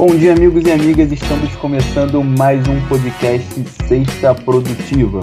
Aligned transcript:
Bom 0.00 0.16
dia, 0.16 0.32
amigos 0.32 0.64
e 0.66 0.72
amigas. 0.72 1.12
Estamos 1.12 1.54
começando 1.56 2.24
mais 2.24 2.66
um 2.66 2.80
podcast 2.88 3.46
Sexta 3.86 4.34
Produtiva. 4.34 5.20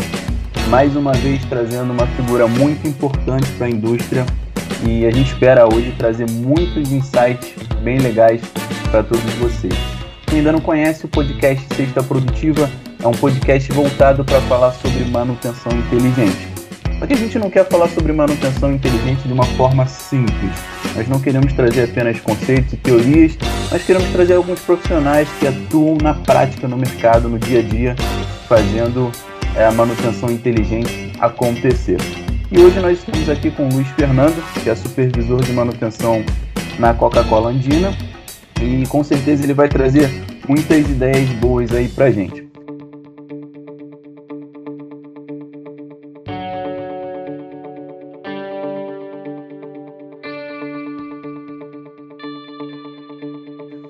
Mais 0.69 0.95
uma 0.95 1.13
vez 1.13 1.43
trazendo 1.45 1.91
uma 1.91 2.05
figura 2.05 2.47
muito 2.47 2.87
importante 2.87 3.47
para 3.53 3.65
a 3.65 3.69
indústria 3.71 4.23
e 4.87 5.03
a 5.03 5.09
gente 5.09 5.33
espera 5.33 5.65
hoje 5.65 5.95
trazer 5.97 6.29
muitos 6.29 6.91
insights 6.91 7.55
bem 7.81 7.97
legais 7.97 8.39
para 8.91 9.01
todos 9.01 9.33
vocês. 9.39 9.73
Quem 10.27 10.37
ainda 10.37 10.51
não 10.51 10.61
conhece 10.61 11.05
o 11.05 11.09
podcast 11.09 11.65
Sexta 11.75 12.03
Produtiva, 12.03 12.69
é 13.03 13.07
um 13.07 13.13
podcast 13.13 13.71
voltado 13.71 14.23
para 14.23 14.39
falar 14.41 14.73
sobre 14.73 15.05
manutenção 15.05 15.71
inteligente. 15.71 16.47
Só 16.99 17.07
que 17.07 17.13
a 17.13 17.17
gente 17.17 17.39
não 17.39 17.49
quer 17.49 17.67
falar 17.67 17.89
sobre 17.89 18.13
manutenção 18.13 18.71
inteligente 18.71 19.27
de 19.27 19.33
uma 19.33 19.45
forma 19.45 19.87
simples. 19.87 20.51
Nós 20.95 21.07
não 21.07 21.19
queremos 21.19 21.51
trazer 21.53 21.85
apenas 21.85 22.19
conceitos 22.19 22.73
e 22.73 22.77
teorias, 22.77 23.37
nós 23.71 23.83
queremos 23.83 24.09
trazer 24.09 24.35
alguns 24.35 24.59
profissionais 24.61 25.27
que 25.39 25.47
atuam 25.47 25.97
na 26.01 26.13
prática 26.13 26.67
no 26.67 26.77
mercado, 26.77 27.27
no 27.27 27.37
dia 27.37 27.59
a 27.59 27.61
dia, 27.61 27.95
fazendo 28.47 29.11
é, 29.55 29.65
a 29.65 29.71
manutenção 29.71 30.31
inteligente 30.31 31.11
acontecer. 31.19 31.97
E 32.49 32.59
hoje 32.59 32.79
nós 32.79 32.97
estamos 32.97 33.29
aqui 33.29 33.51
com 33.51 33.67
o 33.67 33.73
Luiz 33.73 33.87
Fernando, 33.89 34.41
que 34.63 34.69
é 34.69 34.75
supervisor 34.75 35.43
de 35.43 35.51
manutenção 35.51 36.23
na 36.79 36.93
Coca-Cola 36.93 37.49
Andina, 37.49 37.93
e 38.61 38.85
com 38.87 39.03
certeza 39.03 39.43
ele 39.43 39.53
vai 39.53 39.67
trazer 39.67 40.09
muitas 40.47 40.89
ideias 40.89 41.29
boas 41.31 41.73
aí 41.73 41.89
pra 41.89 42.09
gente. 42.09 42.46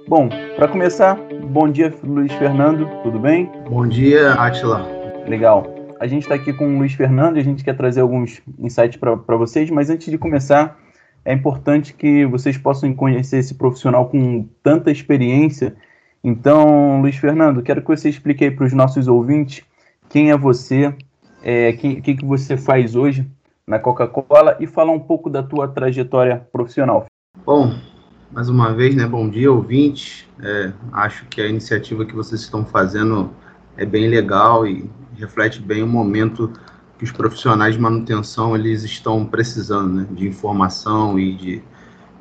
Bom, 0.07 0.29
para 0.55 0.69
começar, 0.69 1.19
bom 1.49 1.69
dia, 1.69 1.93
Luiz 2.01 2.31
Fernando, 2.31 2.89
tudo 3.03 3.19
bem? 3.19 3.51
Bom 3.69 3.85
dia, 3.85 4.35
Atila. 4.35 4.87
Legal. 5.27 5.67
A 5.99 6.07
gente 6.07 6.23
está 6.23 6.35
aqui 6.35 6.53
com 6.53 6.65
o 6.65 6.77
Luiz 6.77 6.93
Fernando 6.93 7.35
e 7.35 7.41
a 7.41 7.43
gente 7.43 7.61
quer 7.61 7.75
trazer 7.75 7.99
alguns 7.99 8.41
insights 8.57 8.97
para 8.97 9.35
vocês, 9.35 9.69
mas 9.69 9.89
antes 9.89 10.09
de 10.09 10.17
começar, 10.17 10.79
é 11.25 11.33
importante 11.33 11.93
que 11.93 12.25
vocês 12.25 12.57
possam 12.57 12.93
conhecer 12.93 13.39
esse 13.39 13.55
profissional 13.55 14.07
com 14.07 14.47
tanta 14.63 14.89
experiência. 14.89 15.75
Então, 16.23 17.01
Luiz 17.01 17.17
Fernando, 17.17 17.61
quero 17.61 17.81
que 17.81 17.89
você 17.89 18.07
explique 18.07 18.45
aí 18.45 18.51
para 18.51 18.65
os 18.65 18.71
nossos 18.71 19.09
ouvintes 19.09 19.65
quem 20.07 20.31
é 20.31 20.37
você, 20.37 20.87
o 20.87 20.95
é, 21.43 21.73
que, 21.73 21.99
que, 21.99 22.15
que 22.15 22.25
você 22.25 22.55
faz 22.55 22.95
hoje 22.95 23.29
na 23.67 23.77
Coca-Cola 23.77 24.55
e 24.61 24.67
falar 24.67 24.93
um 24.93 25.01
pouco 25.01 25.29
da 25.29 25.43
tua 25.43 25.67
trajetória 25.67 26.47
profissional. 26.49 27.07
Bom, 27.45 27.73
mais 28.31 28.49
uma 28.49 28.73
vez, 28.73 28.95
né? 28.95 29.07
Bom 29.07 29.29
dia, 29.29 29.51
ouvintes. 29.51 30.27
É, 30.41 30.71
acho 30.91 31.25
que 31.25 31.41
a 31.41 31.47
iniciativa 31.47 32.05
que 32.05 32.13
vocês 32.13 32.41
estão 32.41 32.65
fazendo 32.65 33.31
é 33.77 33.85
bem 33.85 34.07
legal 34.09 34.67
e 34.67 34.89
reflete 35.15 35.61
bem 35.61 35.81
o 35.81 35.87
momento 35.87 36.51
que 36.97 37.03
os 37.03 37.11
profissionais 37.11 37.75
de 37.75 37.81
manutenção 37.81 38.55
eles 38.55 38.83
estão 38.83 39.25
precisando, 39.25 39.93
né? 39.93 40.07
De 40.11 40.27
informação 40.27 41.17
e 41.17 41.33
de, 41.35 41.63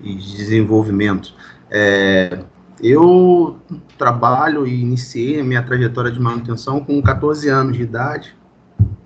e 0.01 0.15
de 0.15 0.37
desenvolvimento. 0.37 1.35
É, 1.71 2.45
eu 2.81 3.59
trabalho 3.99 4.67
e 4.67 4.81
iniciei 4.81 5.41
a 5.41 5.45
minha 5.45 5.63
trajetória 5.63 6.11
de 6.11 6.21
manutenção 6.21 6.85
com 6.85 7.03
14 7.03 7.49
anos 7.49 7.77
de 7.77 7.83
idade, 7.83 8.37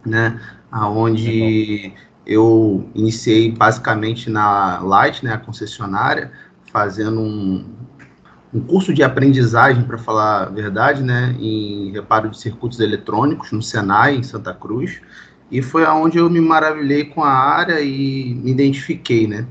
né? 0.05 0.39
Aonde 0.71 1.95
eu 2.27 2.89
iniciei 2.95 3.51
basicamente 3.51 4.29
na 4.29 4.81
Light, 4.81 5.25
né? 5.25 5.33
A 5.33 5.39
concessionária 5.39 6.31
fazendo 6.73 7.21
um, 7.21 7.65
um 8.53 8.61
curso 8.61 8.93
de 8.93 9.03
aprendizagem, 9.03 9.85
para 9.85 9.99
falar 9.99 10.45
a 10.45 10.47
verdade, 10.47 11.03
né, 11.03 11.37
em 11.39 11.93
reparo 11.93 12.31
de 12.31 12.39
circuitos 12.39 12.81
eletrônicos 12.81 13.53
no 13.53 13.63
Senai, 13.63 14.17
em 14.17 14.23
Santa 14.23 14.55
Cruz, 14.55 15.01
e 15.51 15.61
foi 15.63 15.85
aonde 15.85 16.19
eu 16.19 16.31
me 16.31 16.41
maravilhei 16.41 17.05
com 17.05 17.23
a 17.23 17.33
área 17.33 17.81
e 17.81 18.35
me 18.35 18.51
identifiquei, 18.51 19.27
né. 19.27 19.47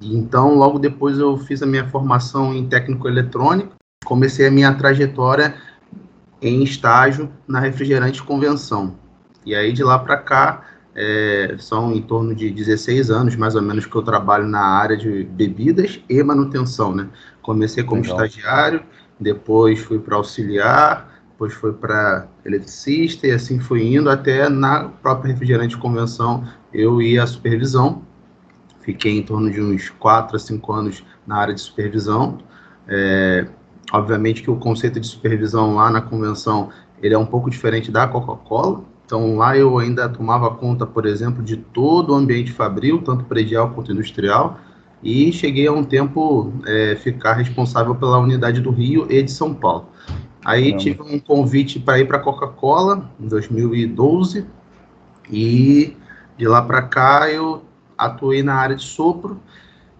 Então, 0.00 0.54
logo 0.54 0.78
depois 0.78 1.18
eu 1.18 1.36
fiz 1.38 1.62
a 1.62 1.66
minha 1.66 1.86
formação 1.88 2.54
em 2.54 2.66
técnico 2.66 3.08
eletrônico, 3.08 3.74
comecei 4.04 4.46
a 4.46 4.50
minha 4.50 4.74
trajetória 4.74 5.54
em 6.42 6.62
estágio 6.62 7.30
na 7.48 7.60
refrigerante 7.60 8.22
convenção. 8.22 8.96
E 9.46 9.54
aí 9.54 9.72
de 9.72 9.82
lá 9.82 9.98
para 9.98 10.16
cá 10.16 10.62
é, 10.94 11.56
são 11.58 11.92
em 11.92 12.00
torno 12.00 12.34
de 12.34 12.50
16 12.50 13.10
anos, 13.10 13.36
mais 13.36 13.54
ou 13.54 13.62
menos, 13.62 13.86
que 13.86 13.94
eu 13.94 14.02
trabalho 14.02 14.46
na 14.46 14.60
área 14.60 14.96
de 14.96 15.24
bebidas 15.24 16.00
e 16.08 16.22
manutenção, 16.22 16.94
né? 16.94 17.08
Comecei 17.42 17.82
como 17.82 18.02
Legal. 18.02 18.24
estagiário, 18.24 18.82
depois 19.18 19.80
fui 19.80 19.98
para 19.98 20.16
auxiliar, 20.16 21.12
depois 21.30 21.52
fui 21.52 21.72
para 21.72 22.28
eletricista 22.44 23.26
e 23.26 23.32
assim 23.32 23.58
fui 23.58 23.94
indo 23.94 24.08
até 24.08 24.48
na 24.48 24.88
própria 24.88 25.32
refrigerante 25.32 25.76
convenção 25.76 26.46
eu 26.72 27.02
ia 27.02 27.22
à 27.22 27.26
supervisão. 27.26 28.02
Fiquei 28.80 29.18
em 29.18 29.22
torno 29.22 29.50
de 29.50 29.60
uns 29.60 29.90
4 29.90 30.36
a 30.36 30.38
5 30.38 30.72
anos 30.72 31.04
na 31.26 31.36
área 31.36 31.54
de 31.54 31.60
supervisão. 31.60 32.38
É, 32.86 33.46
obviamente 33.92 34.42
que 34.42 34.50
o 34.50 34.56
conceito 34.56 35.00
de 35.00 35.06
supervisão 35.06 35.74
lá 35.74 35.90
na 35.90 36.00
convenção 36.00 36.70
ele 37.02 37.14
é 37.14 37.18
um 37.18 37.26
pouco 37.26 37.50
diferente 37.50 37.90
da 37.90 38.06
Coca-Cola, 38.06 38.84
então 39.14 39.36
lá 39.36 39.56
eu 39.56 39.78
ainda 39.78 40.08
tomava 40.08 40.50
conta, 40.50 40.84
por 40.84 41.06
exemplo, 41.06 41.40
de 41.40 41.56
todo 41.56 42.10
o 42.10 42.16
ambiente 42.16 42.50
fabril, 42.50 43.00
tanto 43.00 43.22
predial 43.24 43.70
quanto 43.70 43.92
industrial, 43.92 44.58
e 45.00 45.32
cheguei 45.32 45.68
a 45.68 45.72
um 45.72 45.84
tempo 45.84 46.52
é, 46.66 46.96
ficar 46.96 47.34
responsável 47.34 47.94
pela 47.94 48.18
unidade 48.18 48.60
do 48.60 48.72
Rio 48.72 49.06
e 49.08 49.22
de 49.22 49.30
São 49.30 49.54
Paulo. 49.54 49.86
Aí 50.44 50.72
Caramba. 50.72 50.78
tive 50.78 51.02
um 51.02 51.20
convite 51.20 51.78
para 51.78 52.00
ir 52.00 52.08
para 52.08 52.16
a 52.16 52.20
Coca-Cola 52.20 53.08
em 53.20 53.28
2012 53.28 54.44
e 55.30 55.96
de 56.36 56.48
lá 56.48 56.60
para 56.60 56.82
cá 56.82 57.30
eu 57.30 57.62
atuei 57.96 58.42
na 58.42 58.56
área 58.56 58.74
de 58.74 58.82
sopro 58.82 59.40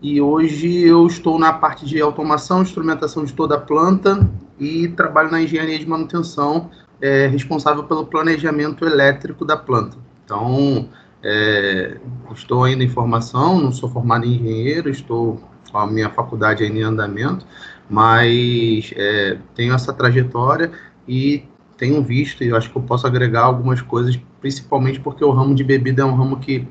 e 0.03 0.21
hoje 0.21 0.83
eu 0.83 1.07
estou 1.07 1.39
na 1.39 1.53
parte 1.53 1.87
de 1.87 2.01
automação, 2.01 2.63
instrumentação 2.63 3.25
de 3.25 3.33
toda 3.33 3.55
a 3.55 3.61
planta 3.61 4.29
e 4.59 4.89
trabalho 4.89 5.31
na 5.31 5.41
engenharia 5.41 5.79
de 5.79 5.89
manutenção 5.89 6.69
é, 7.05 7.27
responsável 7.27 7.85
pelo 7.85 8.07
planejamento 8.07 8.87
elétrico 8.87 9.45
da 9.45 9.59
planta. 9.59 9.95
Então, 10.25 10.89
é, 11.23 11.99
estou 12.35 12.65
ainda 12.65 12.83
em 12.83 12.89
formação, 12.89 13.61
não 13.61 13.71
sou 13.71 13.91
formado 13.91 14.25
em 14.25 14.37
engenheiro, 14.37 14.89
estou 14.89 15.39
com 15.71 15.77
a 15.77 15.87
minha 15.87 16.09
faculdade 16.09 16.65
ainda 16.65 16.79
em 16.79 16.83
andamento, 16.83 17.47
mas 17.91 18.91
é, 18.97 19.37
tenho 19.55 19.75
essa 19.75 19.93
trajetória 19.93 20.73
e 21.07 21.45
tenho 21.77 22.03
visto 22.03 22.43
e 22.43 22.51
acho 22.55 22.71
que 22.71 22.79
eu 22.79 22.83
posso 22.83 23.07
agregar 23.07 23.43
algumas 23.43 23.83
coisas, 23.83 24.19
principalmente 24.41 24.99
porque 24.99 25.23
o 25.23 25.31
ramo 25.31 25.55
de 25.55 25.63
bebida 25.63 26.01
é 26.01 26.05
um 26.07 26.15
ramo 26.15 26.39
que 26.39 26.67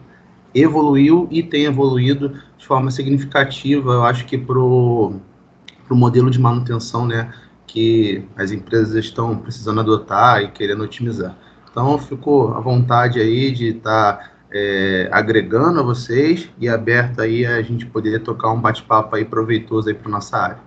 evoluiu 0.55 1.27
e 1.29 1.43
tem 1.43 1.65
evoluído 1.65 2.41
de 2.57 2.65
forma 2.65 2.89
significativa, 2.89 3.91
eu 3.91 4.03
acho 4.03 4.25
que 4.25 4.39
para 4.39 4.57
o 4.57 5.19
modelo 5.91 6.31
de 6.31 6.39
manutenção, 6.39 7.05
né, 7.05 7.31
que 7.65 8.25
as 8.35 8.51
empresas 8.51 8.93
estão 8.95 9.37
precisando 9.37 9.79
adotar 9.79 10.41
e 10.41 10.49
querendo 10.49 10.83
otimizar. 10.83 11.35
Então, 11.71 11.91
eu 11.91 11.97
fico 11.97 12.53
à 12.55 12.59
vontade 12.59 13.19
aí 13.19 13.51
de 13.51 13.69
estar 13.69 14.17
tá, 14.17 14.29
é, 14.53 15.09
agregando 15.11 15.79
a 15.79 15.83
vocês 15.83 16.49
e 16.59 16.69
aberto 16.69 17.19
aí 17.19 17.45
a 17.45 17.61
gente 17.61 17.85
poder 17.85 18.19
tocar 18.19 18.51
um 18.51 18.61
bate-papo 18.61 19.15
aí 19.15 19.25
proveitoso 19.25 19.89
aí 19.89 19.95
para 19.95 20.11
nossa 20.11 20.37
área. 20.37 20.57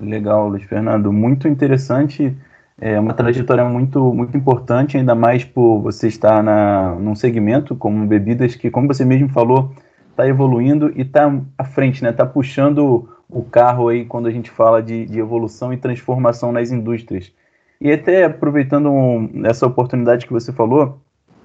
Legal, 0.00 0.48
Luiz 0.48 0.64
Fernando, 0.64 1.12
muito 1.12 1.46
interessante, 1.46 2.36
é 2.80 2.98
uma 2.98 3.14
trajetória 3.14 3.64
muito 3.64 4.12
muito 4.12 4.36
importante, 4.36 4.96
ainda 4.96 5.14
mais 5.14 5.44
por 5.44 5.80
você 5.80 6.08
estar 6.08 6.42
na 6.42 6.94
num 6.94 7.14
segmento 7.14 7.74
como 7.74 8.06
bebidas 8.06 8.54
que, 8.54 8.70
como 8.70 8.86
você 8.86 9.04
mesmo 9.04 9.28
falou, 9.28 9.72
está 10.10 10.26
evoluindo 10.26 10.92
e 10.94 11.02
está 11.02 11.32
à 11.56 11.64
frente, 11.64 12.02
né? 12.02 12.10
Está 12.10 12.26
puxando 12.26 13.08
o 13.28 13.42
carro 13.42 13.88
aí 13.88 14.04
quando 14.04 14.26
a 14.26 14.30
gente 14.30 14.50
fala 14.50 14.82
de, 14.82 15.06
de 15.06 15.18
evolução 15.18 15.72
e 15.72 15.76
transformação 15.76 16.52
nas 16.52 16.70
indústrias. 16.70 17.32
E 17.80 17.92
até 17.92 18.24
aproveitando 18.24 18.90
um, 18.90 19.42
essa 19.44 19.66
oportunidade 19.66 20.26
que 20.26 20.32
você 20.32 20.52
falou, 20.52 21.00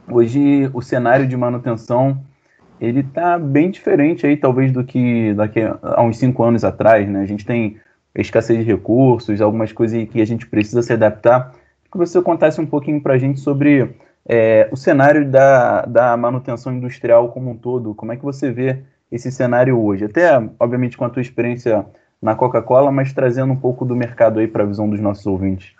hoje 0.10 0.70
o 0.74 0.82
cenário 0.82 1.28
de 1.28 1.38
manutenção 1.38 2.22
ele 2.82 3.02
está 3.02 3.38
bem 3.38 3.70
diferente 3.70 4.26
aí 4.26 4.36
talvez 4.36 4.72
do 4.72 4.84
que 4.84 5.34
daqui 5.34 5.62
a 5.62 6.02
uns 6.02 6.18
cinco 6.18 6.44
anos 6.44 6.64
atrás, 6.64 7.08
né? 7.08 7.22
A 7.22 7.26
gente 7.26 7.46
tem 7.46 7.78
escassez 8.16 8.60
de 8.60 8.66
recursos, 8.66 9.42
algumas 9.42 9.72
coisas 9.72 10.08
que 10.10 10.22
a 10.22 10.26
gente 10.26 10.48
precisa 10.48 10.82
se 10.82 10.94
adaptar. 10.94 11.54
Que 11.92 11.98
você 11.98 12.22
contasse 12.22 12.60
um 12.60 12.66
pouquinho 12.66 13.02
para 13.02 13.14
a 13.14 13.18
gente 13.18 13.40
sobre 13.40 13.96
é, 14.28 14.68
o 14.72 14.76
cenário 14.76 15.30
da, 15.30 15.84
da 15.84 16.18
manutenção 16.18 16.74
industrial 16.74 17.30
como 17.32 17.52
um 17.52 17.58
todo, 17.58 17.94
como 17.94 18.12
é 18.12 18.18
que 18.18 18.24
você 18.24 18.52
vê 18.52 18.82
esse 19.14 19.32
cenário 19.32 19.80
hoje? 19.80 20.06
Até, 20.06 20.36
obviamente, 20.60 20.98
com 20.98 21.06
a 21.06 21.10
tua 21.10 21.22
experiência 21.22 21.86
na 22.20 22.34
Coca-Cola, 22.34 22.92
mas 22.92 23.14
trazendo 23.14 23.54
um 23.54 23.56
pouco 23.56 23.86
do 23.86 23.96
mercado 23.96 24.40
aí 24.40 24.48
para 24.48 24.64
a 24.64 24.66
visão 24.66 24.90
dos 24.90 25.00
nossos 25.00 25.26
ouvintes. 25.28 25.74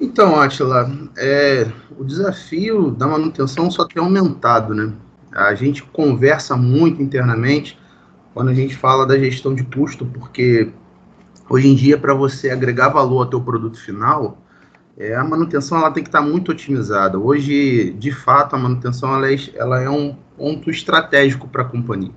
Então, 0.00 0.40
Atila, 0.40 0.90
é, 1.18 1.66
o 1.98 2.04
desafio 2.04 2.90
da 2.90 3.06
manutenção 3.06 3.70
só 3.70 3.84
tem 3.84 4.02
aumentado, 4.02 4.74
né? 4.74 4.92
A 5.32 5.54
gente 5.54 5.82
conversa 5.82 6.56
muito 6.56 7.02
internamente 7.02 7.78
quando 8.32 8.48
a 8.48 8.54
gente 8.54 8.74
fala 8.74 9.06
da 9.06 9.18
gestão 9.18 9.54
de 9.54 9.64
custo, 9.64 10.06
porque 10.06 10.70
hoje 11.50 11.68
em 11.68 11.74
dia, 11.74 11.98
para 11.98 12.14
você 12.14 12.50
agregar 12.50 12.88
valor 12.88 13.20
ao 13.20 13.26
teu 13.26 13.40
produto 13.40 13.78
final, 13.78 14.38
é, 14.96 15.14
a 15.14 15.24
manutenção 15.24 15.78
ela 15.78 15.90
tem 15.90 16.02
que 16.02 16.08
estar 16.08 16.22
tá 16.22 16.26
muito 16.26 16.50
otimizada. 16.50 17.18
Hoje, 17.18 17.92
de 17.98 18.10
fato, 18.10 18.56
a 18.56 18.58
manutenção 18.58 19.14
ela 19.14 19.30
é, 19.30 19.36
ela 19.54 19.82
é 19.82 19.90
um 19.90 20.16
ponto 20.36 20.70
estratégico 20.70 21.48
para 21.48 21.62
a 21.62 21.66
companhia. 21.66 22.12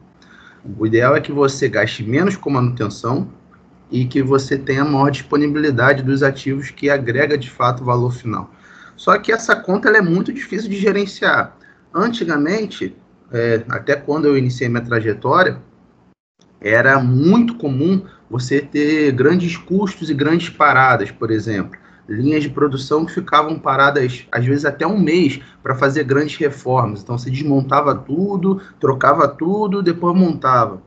O 0.77 0.85
ideal 0.85 1.15
é 1.15 1.21
que 1.21 1.31
você 1.31 1.69
gaste 1.69 2.03
menos 2.03 2.35
com 2.35 2.49
manutenção 2.49 3.29
e 3.91 4.05
que 4.05 4.21
você 4.21 4.57
tenha 4.57 4.85
maior 4.85 5.09
disponibilidade 5.09 6.03
dos 6.03 6.21
ativos 6.21 6.69
que 6.69 6.89
agrega 6.89 7.37
de 7.37 7.49
fato 7.49 7.83
valor 7.83 8.11
final. 8.11 8.51
Só 8.95 9.17
que 9.17 9.31
essa 9.31 9.55
conta 9.55 9.89
é 9.89 10.01
muito 10.01 10.31
difícil 10.33 10.69
de 10.69 10.77
gerenciar. 10.77 11.57
Antigamente, 11.93 12.95
é, 13.31 13.63
até 13.69 13.95
quando 13.95 14.25
eu 14.25 14.37
iniciei 14.37 14.69
minha 14.69 14.83
trajetória, 14.83 15.59
era 16.61 16.99
muito 16.99 17.55
comum 17.55 18.05
você 18.29 18.61
ter 18.61 19.11
grandes 19.13 19.55
custos 19.55 20.09
e 20.09 20.13
grandes 20.13 20.49
paradas, 20.49 21.09
por 21.09 21.31
exemplo. 21.31 21.79
Linhas 22.09 22.43
de 22.43 22.49
produção 22.49 23.05
que 23.05 23.13
ficavam 23.13 23.59
paradas, 23.59 24.25
às 24.31 24.45
vezes 24.45 24.65
até 24.65 24.85
um 24.85 24.99
mês, 24.99 25.39
para 25.61 25.75
fazer 25.75 26.03
grandes 26.03 26.35
reformas. 26.37 27.01
Então, 27.01 27.17
você 27.17 27.29
desmontava 27.29 27.95
tudo, 27.95 28.61
trocava 28.79 29.27
tudo, 29.27 29.83
depois 29.83 30.17
montava. 30.17 30.81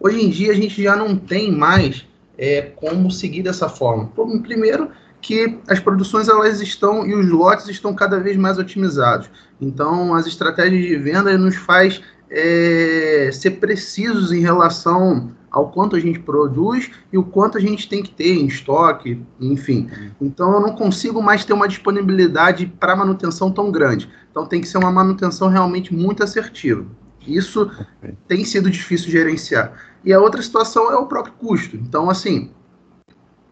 Hoje 0.00 0.20
em 0.20 0.30
dia, 0.30 0.50
a 0.50 0.54
gente 0.54 0.82
já 0.82 0.96
não 0.96 1.16
tem 1.16 1.52
mais 1.52 2.06
é, 2.36 2.62
como 2.62 3.10
seguir 3.10 3.42
dessa 3.42 3.68
forma. 3.68 4.10
Primeiro, 4.42 4.90
que 5.20 5.58
as 5.68 5.78
produções 5.78 6.28
elas 6.28 6.60
estão 6.60 7.06
e 7.06 7.14
os 7.14 7.28
lotes 7.30 7.68
estão 7.68 7.94
cada 7.94 8.18
vez 8.18 8.36
mais 8.36 8.58
otimizados. 8.58 9.30
Então, 9.60 10.14
as 10.14 10.26
estratégias 10.26 10.82
de 10.82 10.96
venda 10.96 11.38
nos 11.38 11.54
faz 11.54 12.02
é, 12.28 13.30
ser 13.32 13.52
precisos 13.52 14.32
em 14.32 14.40
relação 14.40 15.30
ao 15.52 15.70
quanto 15.70 15.94
a 15.94 16.00
gente 16.00 16.18
produz 16.18 16.90
e 17.12 17.18
o 17.18 17.22
quanto 17.22 17.58
a 17.58 17.60
gente 17.60 17.86
tem 17.86 18.02
que 18.02 18.10
ter 18.10 18.34
em 18.34 18.46
estoque, 18.46 19.22
enfim. 19.38 19.88
Então, 20.20 20.54
eu 20.54 20.60
não 20.60 20.74
consigo 20.74 21.22
mais 21.22 21.44
ter 21.44 21.52
uma 21.52 21.68
disponibilidade 21.68 22.66
para 22.66 22.96
manutenção 22.96 23.50
tão 23.52 23.70
grande. 23.70 24.08
Então, 24.30 24.46
tem 24.46 24.62
que 24.62 24.66
ser 24.66 24.78
uma 24.78 24.90
manutenção 24.90 25.48
realmente 25.48 25.94
muito 25.94 26.24
assertiva. 26.24 26.86
Isso 27.26 27.62
okay. 28.00 28.16
tem 28.26 28.44
sido 28.44 28.70
difícil 28.70 29.06
de 29.06 29.12
gerenciar. 29.12 29.72
E 30.02 30.12
a 30.12 30.18
outra 30.18 30.42
situação 30.42 30.90
é 30.90 30.96
o 30.96 31.06
próprio 31.06 31.34
custo. 31.34 31.76
Então, 31.76 32.08
assim, 32.08 32.50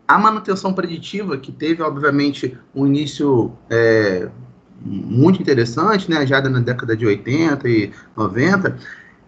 a 0.09 0.19
manutenção 0.19 0.73
preditiva, 0.73 1.37
que 1.37 1.53
teve, 1.53 1.83
obviamente, 1.83 2.59
um 2.75 2.87
início 2.87 3.53
é, 3.69 4.29
muito 4.83 5.41
interessante, 5.41 6.11
né, 6.11 6.27
já 6.27 6.41
na 6.41 6.61
década 6.61 6.97
de 6.97 7.07
80 7.07 7.69
e 7.69 7.93
90, 8.17 8.77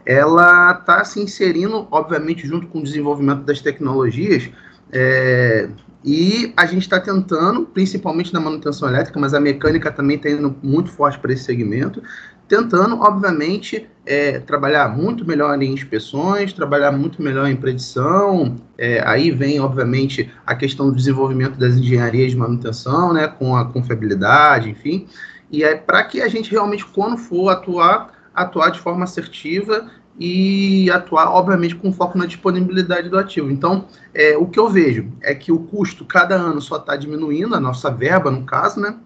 ela 0.04 0.72
está 0.72 1.04
se 1.04 1.20
inserindo, 1.20 1.86
obviamente, 1.90 2.46
junto 2.46 2.66
com 2.66 2.80
o 2.80 2.82
desenvolvimento 2.82 3.42
das 3.42 3.60
tecnologias, 3.60 4.50
é, 4.90 5.68
e 6.04 6.52
a 6.56 6.66
gente 6.66 6.82
está 6.82 6.98
tentando, 6.98 7.62
principalmente 7.62 8.32
na 8.32 8.40
manutenção 8.40 8.88
elétrica, 8.88 9.18
mas 9.20 9.34
a 9.34 9.40
mecânica 9.40 9.90
também 9.90 10.16
está 10.16 10.28
indo 10.28 10.54
muito 10.62 10.90
forte 10.90 11.18
para 11.18 11.32
esse 11.32 11.44
segmento, 11.44 12.02
tentando, 12.48 13.00
obviamente, 13.00 13.88
é, 14.04 14.40
trabalhar 14.40 14.88
muito 14.88 15.24
melhor 15.24 15.60
em 15.62 15.72
inspeções, 15.72 16.52
trabalhar 16.52 16.90
muito 16.90 17.22
melhor 17.22 17.48
em 17.48 17.56
predição. 17.56 18.56
É, 18.76 19.00
aí 19.06 19.30
vem, 19.30 19.60
obviamente, 19.60 20.30
a 20.44 20.54
questão 20.54 20.90
do 20.90 20.96
desenvolvimento 20.96 21.56
das 21.56 21.76
engenharias 21.76 22.32
de 22.32 22.36
manutenção, 22.36 23.12
né, 23.12 23.28
com 23.28 23.56
a 23.56 23.64
confiabilidade, 23.64 24.68
enfim. 24.68 25.06
E 25.50 25.62
é 25.62 25.76
para 25.76 26.02
que 26.02 26.20
a 26.20 26.28
gente 26.28 26.50
realmente, 26.50 26.84
quando 26.84 27.16
for 27.16 27.48
atuar, 27.48 28.10
atuar 28.34 28.70
de 28.70 28.80
forma 28.80 29.04
assertiva 29.04 29.90
e 30.18 30.90
atuar, 30.90 31.30
obviamente, 31.30 31.74
com 31.74 31.92
foco 31.92 32.18
na 32.18 32.26
disponibilidade 32.26 33.08
do 33.08 33.18
ativo. 33.18 33.50
Então, 33.50 33.86
é, 34.12 34.36
o 34.36 34.46
que 34.46 34.58
eu 34.58 34.68
vejo 34.68 35.10
é 35.22 35.34
que 35.34 35.50
o 35.50 35.58
custo 35.58 36.04
cada 36.04 36.34
ano 36.34 36.60
só 36.60 36.76
está 36.76 36.96
diminuindo, 36.96 37.54
a 37.54 37.60
nossa 37.60 37.90
verba, 37.90 38.30
no 38.30 38.44
caso, 38.44 38.80
né? 38.80 38.96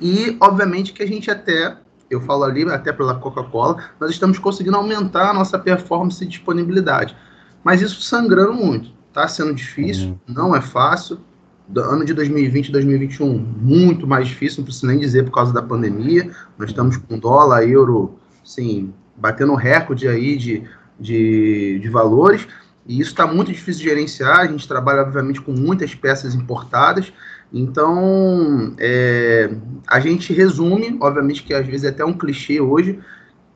E, 0.00 0.36
obviamente, 0.40 0.92
que 0.92 1.02
a 1.02 1.06
gente 1.06 1.30
até 1.30 1.76
eu 2.10 2.20
falo 2.20 2.44
ali 2.44 2.62
até 2.70 2.92
pela 2.92 3.14
Coca-Cola, 3.14 3.84
nós 4.00 4.10
estamos 4.10 4.38
conseguindo 4.38 4.76
aumentar 4.76 5.30
a 5.30 5.34
nossa 5.34 5.58
performance 5.58 6.22
e 6.24 6.26
disponibilidade. 6.26 7.16
Mas 7.62 7.82
isso 7.82 8.00
sangrando 8.00 8.54
muito. 8.54 8.90
Está 9.08 9.28
sendo 9.28 9.54
difícil, 9.54 10.08
uhum. 10.08 10.18
não 10.34 10.56
é 10.56 10.60
fácil. 10.60 11.20
Do 11.68 11.82
ano 11.82 12.04
de 12.04 12.14
2020 12.14 12.68
e 12.68 12.72
2021, 12.72 13.38
muito 13.60 14.06
mais 14.06 14.26
difícil, 14.26 14.58
não 14.58 14.64
preciso 14.64 14.86
nem 14.86 14.98
dizer 14.98 15.24
por 15.24 15.32
causa 15.32 15.52
da 15.52 15.62
pandemia. 15.62 16.30
Nós 16.56 16.70
estamos 16.70 16.96
com 16.96 17.18
dólar, 17.18 17.68
euro, 17.68 18.18
sim, 18.42 18.92
batendo 19.14 19.54
recorde 19.54 20.08
aí 20.08 20.36
de, 20.36 20.62
de, 20.98 21.78
de 21.78 21.88
valores. 21.90 22.48
E 22.86 22.98
isso 22.98 23.10
está 23.10 23.26
muito 23.26 23.52
difícil 23.52 23.82
de 23.82 23.88
gerenciar. 23.90 24.40
A 24.40 24.46
gente 24.46 24.66
trabalha, 24.66 25.02
obviamente, 25.02 25.42
com 25.42 25.52
muitas 25.52 25.94
peças 25.94 26.34
importadas. 26.34 27.12
Então, 27.52 28.74
é, 28.78 29.50
a 29.86 30.00
gente 30.00 30.32
resume, 30.32 30.96
obviamente 31.00 31.42
que 31.42 31.52
às 31.52 31.66
vezes 31.66 31.84
é 31.84 31.88
até 31.88 32.04
um 32.04 32.14
clichê 32.14 32.60
hoje, 32.62 32.98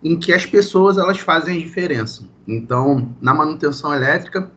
em 0.05 0.19
que 0.19 0.35
as 0.35 0.45
pessoas 0.45 0.99
elas 0.99 1.19
fazem 1.19 1.57
a 1.57 1.61
diferença. 1.61 2.25
Então, 2.47 3.15
na 3.21 3.33
manutenção 3.33 3.95
elétrica, 3.95 4.51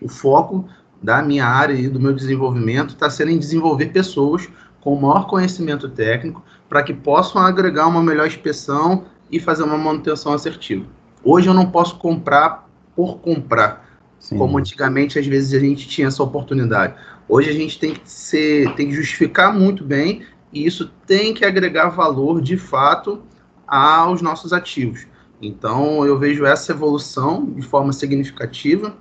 o 0.00 0.08
foco 0.08 0.66
da 1.06 1.22
minha 1.22 1.46
área 1.46 1.72
e 1.72 1.88
do 1.88 2.00
meu 2.00 2.12
desenvolvimento 2.12 2.88
está 2.88 3.08
sendo 3.08 3.30
em 3.30 3.38
desenvolver 3.38 3.86
pessoas 3.86 4.48
com 4.80 4.96
maior 4.96 5.28
conhecimento 5.28 5.88
técnico 5.88 6.42
para 6.68 6.82
que 6.82 6.92
possam 6.92 7.40
agregar 7.40 7.86
uma 7.86 8.02
melhor 8.02 8.26
inspeção 8.26 9.04
e 9.30 9.38
fazer 9.38 9.62
uma 9.62 9.78
manutenção 9.78 10.32
assertiva. 10.32 10.84
Hoje 11.22 11.46
eu 11.46 11.54
não 11.54 11.70
posso 11.70 11.96
comprar 11.98 12.68
por 12.96 13.18
comprar, 13.18 13.88
Sim. 14.18 14.36
como 14.36 14.58
antigamente 14.58 15.16
às 15.16 15.24
vezes 15.28 15.54
a 15.54 15.64
gente 15.64 15.86
tinha 15.86 16.08
essa 16.08 16.24
oportunidade. 16.24 16.94
Hoje 17.28 17.50
a 17.50 17.54
gente 17.54 17.78
tem 17.78 17.94
que 17.94 18.00
ser, 18.04 18.74
tem 18.74 18.88
que 18.88 18.94
justificar 18.96 19.54
muito 19.54 19.84
bem 19.84 20.22
e 20.52 20.66
isso 20.66 20.90
tem 21.06 21.32
que 21.32 21.44
agregar 21.44 21.90
valor 21.90 22.42
de 22.42 22.56
fato 22.56 23.22
aos 23.64 24.20
nossos 24.20 24.52
ativos. 24.52 25.06
Então 25.40 26.04
eu 26.04 26.18
vejo 26.18 26.44
essa 26.44 26.72
evolução 26.72 27.46
de 27.46 27.62
forma 27.62 27.92
significativa 27.92 28.92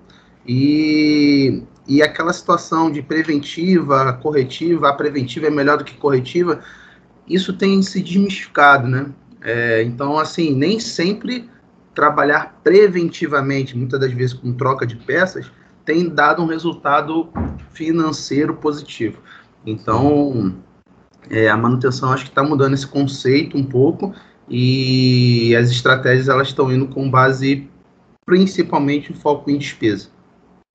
e, 0.48 1.64
e 1.88 2.02
aquela 2.02 2.34
situação 2.34 2.92
de 2.92 3.02
preventiva, 3.02 4.14
corretiva, 4.14 4.90
a 4.90 4.94
preventiva 4.94 5.48
é 5.48 5.50
melhor 5.50 5.78
do 5.78 5.84
que 5.84 5.96
corretiva, 5.96 6.62
isso 7.28 7.54
tem 7.54 7.82
se 7.82 8.02
desmistificado, 8.02 8.88
né? 8.88 9.12
É, 9.42 9.84
então, 9.84 10.18
assim, 10.18 10.56
nem 10.56 10.80
sempre 10.80 11.50
trabalhar 11.94 12.60
preventivamente, 12.64 13.78
muitas 13.78 14.00
das 14.00 14.12
vezes 14.12 14.34
com 14.34 14.52
troca 14.54 14.86
de 14.86 14.96
peças, 14.96 15.50
tem 15.86 16.10
dado 16.10 16.42
um 16.42 16.48
resultado 16.48 17.30
financeiro 17.72 18.56
positivo. 18.56 19.20
Então, 19.66 20.56
é, 21.30 21.48
a 21.48 21.56
manutenção 21.56 22.12
acho 22.12 22.26
que 22.26 22.30
está 22.30 22.44
mudando 22.44 22.74
esse 22.74 22.88
conceito 22.88 23.58
um 23.58 23.64
pouco 23.64 24.14
e 24.50 25.56
as 25.56 25.70
estratégias 25.70 26.28
elas 26.28 26.50
estão 26.50 26.72
indo 26.72 26.88
com 26.88 27.10
base 27.10 27.68
principalmente 28.26 29.12
em 29.12 29.16
foco 29.16 29.50
em 29.50 29.58
despesa. 29.58 30.10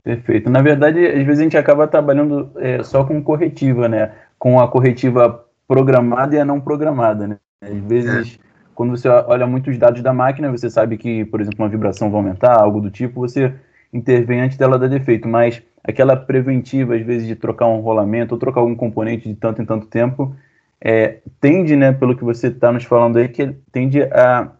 Perfeito. 0.02 0.48
Na 0.48 0.62
verdade, 0.62 1.06
às 1.06 1.24
vezes 1.24 1.40
a 1.40 1.42
gente 1.42 1.56
acaba 1.56 1.86
trabalhando 1.86 2.50
é, 2.56 2.82
só 2.82 3.04
com 3.04 3.22
corretiva, 3.22 3.88
né? 3.88 4.12
Com 4.38 4.58
a 4.58 4.68
corretiva 4.68 5.44
programada 5.68 6.34
e 6.34 6.38
a 6.38 6.44
não 6.44 6.60
programada, 6.60 7.26
né? 7.26 7.38
Às 7.62 7.78
vezes, 7.78 8.38
é. 8.38 8.44
quando 8.74 8.90
você 8.96 9.08
olha 9.08 9.46
muitos 9.46 9.76
dados 9.78 10.02
da 10.02 10.12
máquina, 10.12 10.50
você 10.50 10.70
sabe 10.70 10.96
que, 10.96 11.24
por 11.26 11.40
exemplo, 11.40 11.62
uma 11.62 11.68
vibração 11.68 12.10
vai 12.10 12.20
aumentar, 12.20 12.58
algo 12.58 12.80
do 12.80 12.90
tipo, 12.90 13.20
você 13.20 13.52
intervém 13.92 14.40
antes 14.40 14.56
dela 14.56 14.78
dar 14.78 14.88
defeito, 14.88 15.28
mas 15.28 15.62
aquela 15.84 16.16
preventiva, 16.16 16.94
às 16.94 17.02
vezes, 17.02 17.26
de 17.26 17.36
trocar 17.36 17.66
um 17.66 17.80
rolamento 17.80 18.34
ou 18.34 18.38
trocar 18.38 18.60
algum 18.60 18.74
componente 18.74 19.28
de 19.28 19.34
tanto 19.34 19.60
em 19.60 19.66
tanto 19.66 19.86
tempo, 19.86 20.34
é, 20.80 21.18
tende, 21.40 21.76
né, 21.76 21.92
pelo 21.92 22.16
que 22.16 22.24
você 22.24 22.46
está 22.46 22.72
nos 22.72 22.84
falando 22.84 23.18
aí, 23.18 23.28
que 23.28 23.54
tende 23.70 24.02
a, 24.02 24.50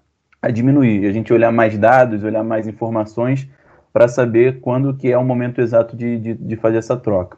a 0.43 0.51
diminuir. 0.51 1.07
A 1.07 1.13
gente 1.13 1.33
olhar 1.33 1.51
mais 1.51 1.79
dados, 1.79 2.23
olhar 2.23 2.45
mais 2.45 2.67
informações 2.67 3.49
para 3.93 4.09
saber 4.09 4.61
quando 4.61 4.95
que 4.95 5.11
é 5.11 5.19
o 5.19 5.25
momento 5.25 5.61
exato 5.61 5.97
de, 5.97 6.19
de, 6.19 6.35
de 6.35 6.57
fazer 6.57 6.79
essa 6.79 6.97
troca. 6.97 7.37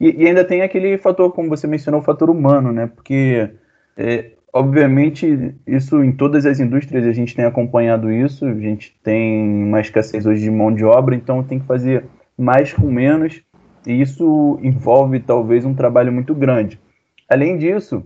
E, 0.00 0.22
e, 0.22 0.26
ainda 0.26 0.44
tem 0.44 0.62
aquele 0.62 0.98
fator, 0.98 1.32
como 1.32 1.48
você 1.48 1.66
mencionou, 1.66 2.00
o 2.00 2.04
fator 2.04 2.28
humano, 2.28 2.72
né? 2.72 2.88
Porque 2.88 3.50
é, 3.96 4.32
Obviamente, 4.54 5.54
isso 5.66 6.04
em 6.04 6.12
todas 6.12 6.44
as 6.44 6.60
indústrias 6.60 7.06
a 7.06 7.12
gente 7.12 7.34
tem 7.34 7.46
acompanhado 7.46 8.12
isso, 8.12 8.44
a 8.44 8.54
gente 8.54 8.94
tem 9.02 9.64
uma 9.64 9.80
escassez 9.80 10.26
hoje 10.26 10.42
de 10.42 10.50
mão 10.50 10.74
de 10.74 10.84
obra, 10.84 11.14
então 11.14 11.42
tem 11.42 11.58
que 11.58 11.64
fazer 11.64 12.04
mais 12.36 12.70
com 12.70 12.90
menos, 12.90 13.40
e 13.86 13.98
isso 13.98 14.60
envolve 14.62 15.20
talvez 15.20 15.64
um 15.64 15.72
trabalho 15.72 16.12
muito 16.12 16.34
grande. 16.34 16.78
Além 17.26 17.56
disso, 17.56 18.04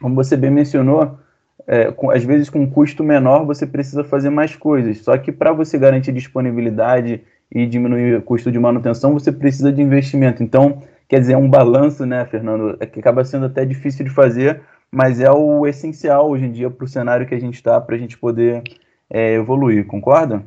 como 0.00 0.14
você 0.14 0.34
bem 0.34 0.50
mencionou, 0.50 1.18
é, 1.66 1.92
com, 1.92 2.10
às 2.10 2.24
vezes 2.24 2.48
com 2.48 2.60
um 2.60 2.70
custo 2.70 3.04
menor 3.04 3.44
você 3.44 3.66
precisa 3.66 4.02
fazer 4.02 4.30
mais 4.30 4.56
coisas, 4.56 4.96
só 4.98 5.18
que 5.18 5.30
para 5.30 5.52
você 5.52 5.78
garantir 5.78 6.12
disponibilidade 6.12 7.20
e 7.54 7.66
diminuir 7.66 8.16
o 8.16 8.22
custo 8.22 8.50
de 8.50 8.58
manutenção, 8.58 9.12
você 9.12 9.30
precisa 9.30 9.72
de 9.72 9.82
investimento. 9.82 10.42
Então, 10.42 10.82
quer 11.08 11.20
dizer, 11.20 11.34
é 11.34 11.36
um 11.36 11.48
balanço, 11.48 12.06
né, 12.06 12.24
Fernando, 12.24 12.76
é 12.80 12.86
que 12.86 12.98
acaba 12.98 13.24
sendo 13.24 13.46
até 13.46 13.64
difícil 13.64 14.04
de 14.04 14.10
fazer, 14.10 14.62
mas 14.90 15.20
é 15.20 15.30
o 15.30 15.66
essencial 15.66 16.30
hoje 16.30 16.46
em 16.46 16.52
dia 16.52 16.70
para 16.70 16.84
o 16.84 16.88
cenário 16.88 17.26
que 17.26 17.34
a 17.34 17.40
gente 17.40 17.54
está 17.54 17.80
para 17.80 17.94
a 17.94 17.98
gente 17.98 18.16
poder 18.16 18.62
é, 19.10 19.34
evoluir, 19.34 19.86
concorda? 19.86 20.42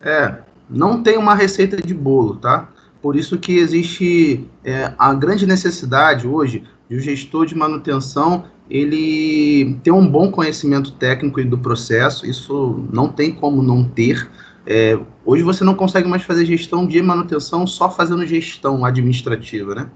É, 0.00 0.34
não 0.70 1.02
tem 1.02 1.16
uma 1.18 1.34
receita 1.34 1.76
de 1.76 1.92
bolo, 1.92 2.36
tá? 2.36 2.68
Por 3.02 3.16
isso 3.16 3.38
que 3.38 3.58
existe 3.58 4.48
é, 4.64 4.92
a 4.98 5.12
grande 5.14 5.46
necessidade 5.46 6.26
hoje 6.26 6.64
de 6.88 6.96
um 6.96 7.00
gestor 7.00 7.46
de 7.46 7.54
manutenção 7.54 8.44
ele 8.70 9.78
ter 9.82 9.90
um 9.90 10.06
bom 10.06 10.30
conhecimento 10.30 10.92
técnico 10.92 11.42
do 11.44 11.58
processo, 11.58 12.26
isso 12.26 12.86
não 12.92 13.08
tem 13.08 13.32
como 13.32 13.62
não 13.62 13.82
ter. 13.82 14.28
É, 14.70 15.00
hoje 15.24 15.42
você 15.42 15.64
não 15.64 15.74
consegue 15.74 16.06
mais 16.06 16.24
fazer 16.24 16.44
gestão 16.44 16.86
de 16.86 17.00
manutenção 17.00 17.66
só 17.66 17.90
fazendo 17.90 18.26
gestão 18.26 18.84
administrativa, 18.84 19.74
né? 19.74 19.90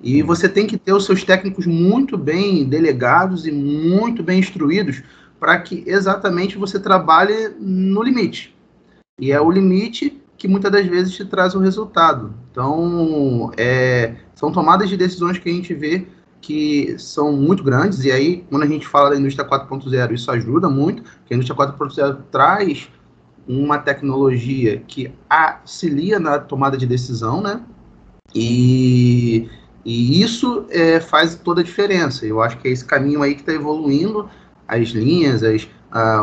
E 0.00 0.22
você 0.22 0.48
tem 0.48 0.66
que 0.66 0.78
ter 0.78 0.94
os 0.94 1.04
seus 1.04 1.22
técnicos 1.22 1.66
muito 1.66 2.16
bem 2.16 2.64
delegados 2.64 3.46
e 3.46 3.52
muito 3.52 4.22
bem 4.22 4.38
instruídos 4.38 5.02
para 5.38 5.60
que 5.60 5.84
exatamente 5.86 6.56
você 6.56 6.80
trabalhe 6.80 7.50
no 7.60 8.02
limite. 8.02 8.56
E 9.20 9.32
é 9.32 9.38
o 9.38 9.50
limite 9.50 10.18
que 10.38 10.48
muitas 10.48 10.72
das 10.72 10.86
vezes 10.86 11.14
te 11.14 11.26
traz 11.26 11.54
o 11.54 11.58
resultado. 11.58 12.32
Então, 12.50 13.52
é, 13.58 14.14
são 14.34 14.50
tomadas 14.50 14.88
de 14.88 14.96
decisões 14.96 15.36
que 15.36 15.50
a 15.50 15.52
gente 15.52 15.74
vê 15.74 16.06
que 16.40 16.96
são 16.98 17.32
muito 17.32 17.62
grandes, 17.62 18.04
e 18.04 18.12
aí, 18.12 18.44
quando 18.48 18.62
a 18.62 18.66
gente 18.66 18.86
fala 18.86 19.10
da 19.10 19.16
indústria 19.16 19.46
4.0, 19.46 20.12
isso 20.12 20.30
ajuda 20.30 20.70
muito, 20.70 21.02
que 21.26 21.34
a 21.34 21.36
indústria 21.36 21.58
4.0 21.58 22.18
traz 22.30 22.88
uma 23.48 23.78
tecnologia 23.78 24.82
que 24.86 25.12
auxilia 25.28 26.18
na 26.18 26.38
tomada 26.38 26.76
de 26.76 26.86
decisão, 26.86 27.40
né? 27.40 27.60
E, 28.34 29.48
e 29.84 30.20
isso 30.20 30.66
é, 30.68 31.00
faz 31.00 31.36
toda 31.36 31.60
a 31.60 31.64
diferença. 31.64 32.26
Eu 32.26 32.42
acho 32.42 32.58
que 32.58 32.68
é 32.68 32.70
esse 32.70 32.84
caminho 32.84 33.22
aí 33.22 33.34
que 33.34 33.40
está 33.40 33.52
evoluindo 33.52 34.28
as 34.66 34.88
linhas, 34.88 35.42
as, 35.42 35.68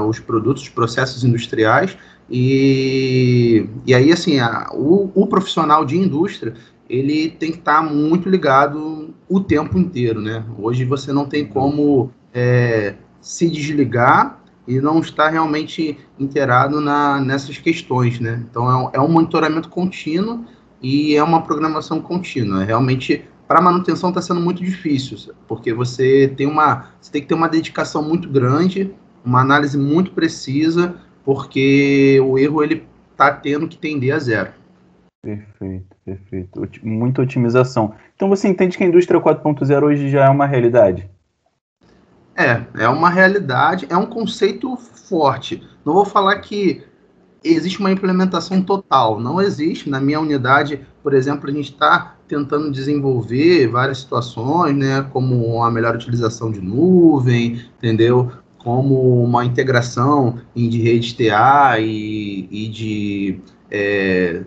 os 0.07 0.19
produtos, 0.19 0.63
os 0.63 0.69
processos 0.69 1.23
industriais, 1.23 1.97
e, 2.29 3.67
e 3.85 3.93
aí, 3.93 4.11
assim, 4.11 4.39
a, 4.39 4.69
o, 4.73 5.11
o, 5.13 5.27
profissional 5.27 5.85
de 5.85 5.97
indústria, 5.97 6.53
ele 6.89 7.29
tem 7.29 7.51
que 7.51 7.59
estar 7.59 7.81
tá 7.81 7.83
muito 7.83 8.29
ligado 8.29 9.13
o 9.27 9.39
tempo 9.39 9.77
inteiro, 9.77 10.21
né? 10.21 10.43
Hoje 10.57 10.85
você 10.85 11.11
não 11.11 11.25
tem 11.25 11.45
como 11.45 12.11
é, 12.33 12.95
se 13.21 13.49
desligar 13.49 14.42
e 14.67 14.79
não 14.79 14.99
estar 14.99 15.29
realmente 15.29 15.97
inteirado 16.17 16.79
na, 16.79 17.19
nessas 17.19 17.57
questões, 17.57 18.19
né? 18.19 18.43
Então, 18.49 18.69
é 18.69 18.75
um, 18.75 18.89
é 18.93 19.01
um 19.01 19.09
monitoramento 19.09 19.69
contínuo 19.69 20.45
e 20.81 21.15
é 21.15 21.23
uma 21.23 21.41
programação 21.41 22.01
contínua. 22.01 22.63
Realmente, 22.63 23.25
para 23.47 23.61
manutenção 23.61 24.09
está 24.09 24.21
sendo 24.21 24.39
muito 24.39 24.63
difícil, 24.63 25.33
porque 25.47 25.73
você 25.73 26.33
tem 26.35 26.47
uma, 26.47 26.89
você 26.99 27.11
tem 27.11 27.21
que 27.21 27.27
ter 27.27 27.35
uma 27.35 27.49
dedicação 27.49 28.01
muito 28.01 28.29
grande, 28.29 28.93
uma 29.23 29.41
análise 29.41 29.77
muito 29.77 30.11
precisa, 30.11 30.95
porque 31.23 32.19
o 32.25 32.37
erro 32.37 32.63
ele 32.63 32.83
está 33.11 33.31
tendo 33.31 33.67
que 33.67 33.77
tender 33.77 34.13
a 34.13 34.19
zero. 34.19 34.51
Perfeito, 35.21 35.95
perfeito. 36.03 36.61
Muita 36.83 37.21
otimização. 37.21 37.93
Então 38.15 38.27
você 38.27 38.47
entende 38.49 38.77
que 38.77 38.83
a 38.83 38.87
indústria 38.87 39.21
4.0 39.21 39.83
hoje 39.83 40.09
já 40.09 40.25
é 40.25 40.29
uma 40.29 40.45
realidade? 40.45 41.09
É, 42.35 42.63
é 42.79 42.89
uma 42.89 43.09
realidade, 43.09 43.85
é 43.89 43.97
um 43.97 44.05
conceito 44.05 44.75
forte. 44.75 45.61
Não 45.85 45.93
vou 45.93 46.05
falar 46.05 46.39
que 46.39 46.83
existe 47.43 47.79
uma 47.79 47.91
implementação 47.91 48.61
total, 48.61 49.19
não 49.19 49.41
existe. 49.41 49.89
Na 49.89 49.99
minha 49.99 50.19
unidade, 50.19 50.81
por 51.03 51.13
exemplo, 51.13 51.49
a 51.49 51.53
gente 51.53 51.71
está 51.71 52.15
tentando 52.27 52.71
desenvolver 52.71 53.67
várias 53.67 53.99
situações, 53.99 54.75
né, 54.75 55.07
como 55.11 55.61
a 55.63 55.69
melhor 55.69 55.95
utilização 55.95 56.51
de 56.51 56.61
nuvem, 56.61 57.61
entendeu? 57.77 58.31
como 58.63 59.21
uma 59.21 59.43
integração 59.45 60.39
de 60.55 60.81
rede 60.81 61.13
TA 61.15 61.77
e, 61.79 62.47
e 62.49 62.67
de, 62.69 63.39
é, 63.69 64.41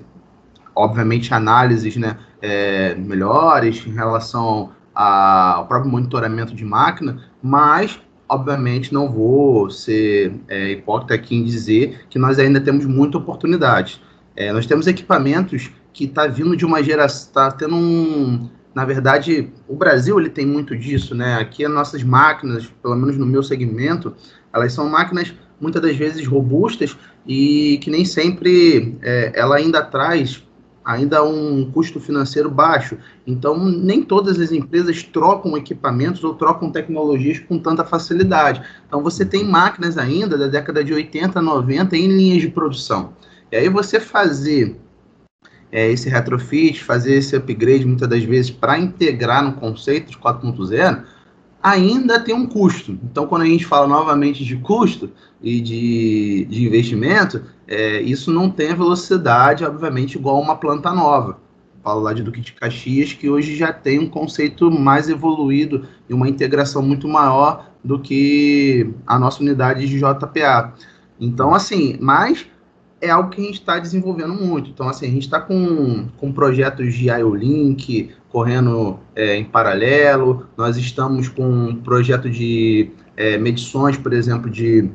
obviamente, 0.75 1.33
análises 1.35 1.97
né, 1.97 2.17
é, 2.41 2.95
melhores 2.95 3.87
em 3.87 3.93
relação 3.93 4.73
ao 4.97 5.67
próprio 5.67 5.93
monitoramento 5.93 6.55
de 6.55 6.65
máquina, 6.65 7.23
mas, 7.43 8.01
obviamente, 8.27 8.95
não 8.95 9.13
vou 9.13 9.71
ser 9.71 10.35
é, 10.49 10.71
hipócrita 10.73 11.15
aqui 11.15 11.37
em 11.37 11.45
dizer 11.45 12.07
que 12.09 12.19
nós 12.19 12.39
ainda 12.39 12.61
temos 12.61 12.87
muita 12.87 13.19
oportunidade. 13.19 14.01
É, 14.35 14.53
nós 14.53 14.67
temos 14.67 14.87
equipamentos 14.87 15.71
que 15.93 16.05
está 16.05 16.27
vindo 16.27 16.57
de 16.57 16.65
uma 16.65 16.83
geração, 16.83 17.27
está 17.27 17.51
tendo 17.51 17.75
um, 17.77 18.49
na 18.75 18.85
verdade, 18.85 19.51
o 19.69 19.75
Brasil 19.75 20.19
ele 20.19 20.29
tem 20.31 20.45
muito 20.45 20.77
disso, 20.77 21.15
né? 21.15 21.37
Aqui 21.37 21.65
as 21.65 21.73
nossas 21.73 22.03
máquinas, 22.03 22.67
pelo 22.83 22.95
menos 22.95 23.17
no 23.17 23.25
meu 23.25 23.43
segmento, 23.43 24.15
elas 24.53 24.73
são 24.73 24.89
máquinas 24.89 25.35
muitas 25.61 25.81
das 25.81 25.97
vezes 25.97 26.27
robustas 26.27 26.97
e 27.27 27.79
que 27.83 27.91
nem 27.91 28.05
sempre 28.05 28.97
é, 29.03 29.33
ela 29.35 29.57
ainda 29.57 29.83
traz 29.83 30.46
ainda 30.87 31.25
um 31.25 31.69
custo 31.73 31.99
financeiro 31.99 32.49
baixo. 32.49 32.97
Então, 33.27 33.59
nem 33.59 34.03
todas 34.03 34.39
as 34.39 34.53
empresas 34.53 35.03
trocam 35.03 35.57
equipamentos 35.57 36.23
ou 36.23 36.35
trocam 36.35 36.71
tecnologias 36.71 37.41
com 37.41 37.59
tanta 37.59 37.85
facilidade. 37.85 38.63
Então, 38.87 39.03
você 39.03 39.25
tem 39.25 39.43
máquinas 39.43 39.99
ainda 39.99 40.39
da 40.39 40.47
década 40.47 40.85
de 40.85 40.95
80, 40.95 41.43
90 41.43 41.97
em 41.97 42.07
linhas 42.07 42.41
de 42.41 42.49
produção. 42.49 43.15
E 43.51 43.57
aí 43.57 43.69
você 43.69 43.99
fazer 43.99 44.77
é, 45.73 45.91
esse 45.91 46.09
retrofit, 46.09 46.85
fazer 46.85 47.17
esse 47.17 47.35
upgrade 47.35 47.85
muitas 47.85 48.09
das 48.09 48.23
vezes 48.23 48.53
para 48.53 48.79
integrar 48.79 49.43
no 49.43 49.55
conceito 49.55 50.13
de 50.13 50.19
4.0, 50.19 51.03
ainda 51.67 52.21
tem 52.21 52.33
um 52.33 52.47
custo. 52.47 52.97
Então, 53.03 53.27
quando 53.27 53.43
a 53.43 53.47
gente 53.47 53.67
fala 53.67 53.89
novamente 53.89 54.45
de 54.45 54.57
custo 54.57 55.11
e 55.43 55.61
de, 55.61 56.47
de 56.49 56.65
investimento, 56.65 57.43
é, 57.67 58.01
isso 58.03 58.33
não 58.33 58.49
tem 58.49 58.73
velocidade, 58.73 59.65
obviamente, 59.65 60.15
igual 60.17 60.41
uma 60.41 60.55
planta 60.55 60.93
nova. 60.93 61.41
Falo 61.83 62.03
lá 62.03 62.13
de 62.13 62.23
Duque 62.23 62.41
de 62.41 62.53
Caxias, 62.53 63.13
que 63.13 63.29
hoje 63.29 63.57
já 63.57 63.73
tem 63.73 63.99
um 63.99 64.09
conceito 64.09 64.71
mais 64.71 65.09
evoluído 65.09 65.89
e 66.09 66.15
uma 66.15 66.29
integração 66.29 66.83
muito 66.83 67.09
maior 67.09 67.69
do 67.83 67.99
que 67.99 68.89
a 69.05 69.19
nossa 69.19 69.43
unidade 69.43 69.89
de 69.89 69.99
JPA. 69.99 70.73
Então, 71.19 71.53
assim, 71.53 71.97
mas 72.01 72.47
é 73.01 73.11
algo 73.11 73.31
que 73.31 73.41
a 73.41 73.45
gente 73.45 73.59
está 73.59 73.81
desenvolvendo 73.81 74.35
muito. 74.35 74.71
Então, 74.71 74.89
assim, 74.89 75.07
a 75.07 75.11
gente 75.11 75.25
está 75.25 75.41
com, 75.41 76.07
com 76.17 76.33
projetos 76.33 76.95
de 76.95 77.09
IOLink 77.09 78.11
correndo 78.37 78.99
é, 79.15 79.35
em 79.35 79.45
paralelo, 79.45 80.47
nós 80.59 80.77
estamos 80.77 81.27
com 81.27 81.49
um 81.49 81.75
projeto 81.75 82.29
de 82.29 82.91
é, 83.17 83.39
medições, 83.39 83.97
por 83.97 84.13
exemplo, 84.13 84.51
de 84.51 84.91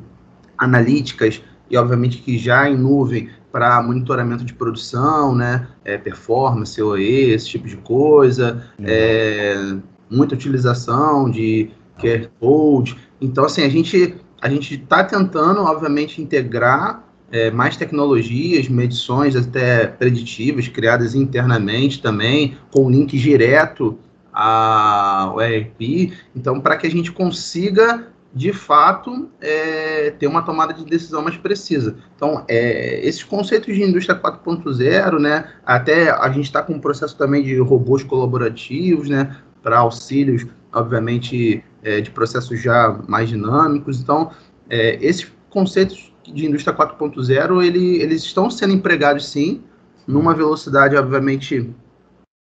analíticas, 0.56 1.42
e 1.68 1.76
obviamente 1.76 2.18
que 2.18 2.38
já 2.38 2.70
em 2.70 2.76
nuvem 2.76 3.30
para 3.50 3.82
monitoramento 3.82 4.44
de 4.44 4.54
produção, 4.54 5.34
né, 5.34 5.66
é, 5.84 5.98
performance, 5.98 6.80
OE, 6.80 7.32
esse 7.32 7.48
tipo 7.48 7.66
de 7.66 7.76
coisa, 7.78 8.64
uhum. 8.78 9.82
muita 10.08 10.36
utilização 10.36 11.28
de 11.28 11.68
QR 11.98 12.28
Code. 12.38 12.96
Então, 13.20 13.44
assim, 13.44 13.64
a 13.64 13.68
gente 13.68 14.14
a 14.40 14.48
gente 14.48 14.74
está 14.74 15.02
tentando, 15.02 15.62
obviamente, 15.62 16.22
integrar 16.22 17.02
é, 17.32 17.50
mais 17.50 17.76
tecnologias, 17.76 18.68
medições 18.68 19.34
até 19.34 19.86
preditivas 19.86 20.68
criadas 20.68 21.14
internamente 21.14 22.02
também, 22.02 22.58
com 22.70 22.90
link 22.90 23.18
direto 23.18 23.98
ao 24.30 25.40
ERP. 25.40 26.12
Então, 26.36 26.60
para 26.60 26.76
que 26.76 26.86
a 26.86 26.90
gente 26.90 27.10
consiga, 27.10 28.08
de 28.34 28.52
fato, 28.52 29.30
é, 29.40 30.10
ter 30.10 30.26
uma 30.26 30.42
tomada 30.42 30.74
de 30.74 30.84
decisão 30.84 31.22
mais 31.22 31.38
precisa. 31.38 31.96
Então, 32.14 32.44
é, 32.46 33.00
esses 33.06 33.24
conceitos 33.24 33.74
de 33.74 33.82
indústria 33.82 34.18
4.0, 34.18 35.18
né, 35.18 35.50
até 35.64 36.10
a 36.10 36.28
gente 36.28 36.44
está 36.44 36.62
com 36.62 36.74
um 36.74 36.80
processo 36.80 37.16
também 37.16 37.42
de 37.42 37.58
robôs 37.58 38.02
colaborativos, 38.02 39.08
né, 39.08 39.36
para 39.62 39.78
auxílios, 39.78 40.46
obviamente, 40.70 41.64
é, 41.82 42.02
de 42.02 42.10
processos 42.10 42.60
já 42.60 42.98
mais 43.08 43.30
dinâmicos. 43.30 44.00
Então, 44.00 44.30
é, 44.68 44.98
esses 45.00 45.32
conceitos 45.48 46.11
de 46.32 46.46
indústria 46.46 46.76
4.0, 46.76 47.64
ele, 47.64 48.02
eles 48.02 48.22
estão 48.22 48.50
sendo 48.50 48.72
empregados 48.72 49.28
sim, 49.28 49.62
numa 50.06 50.34
velocidade, 50.34 50.96
obviamente, 50.96 51.70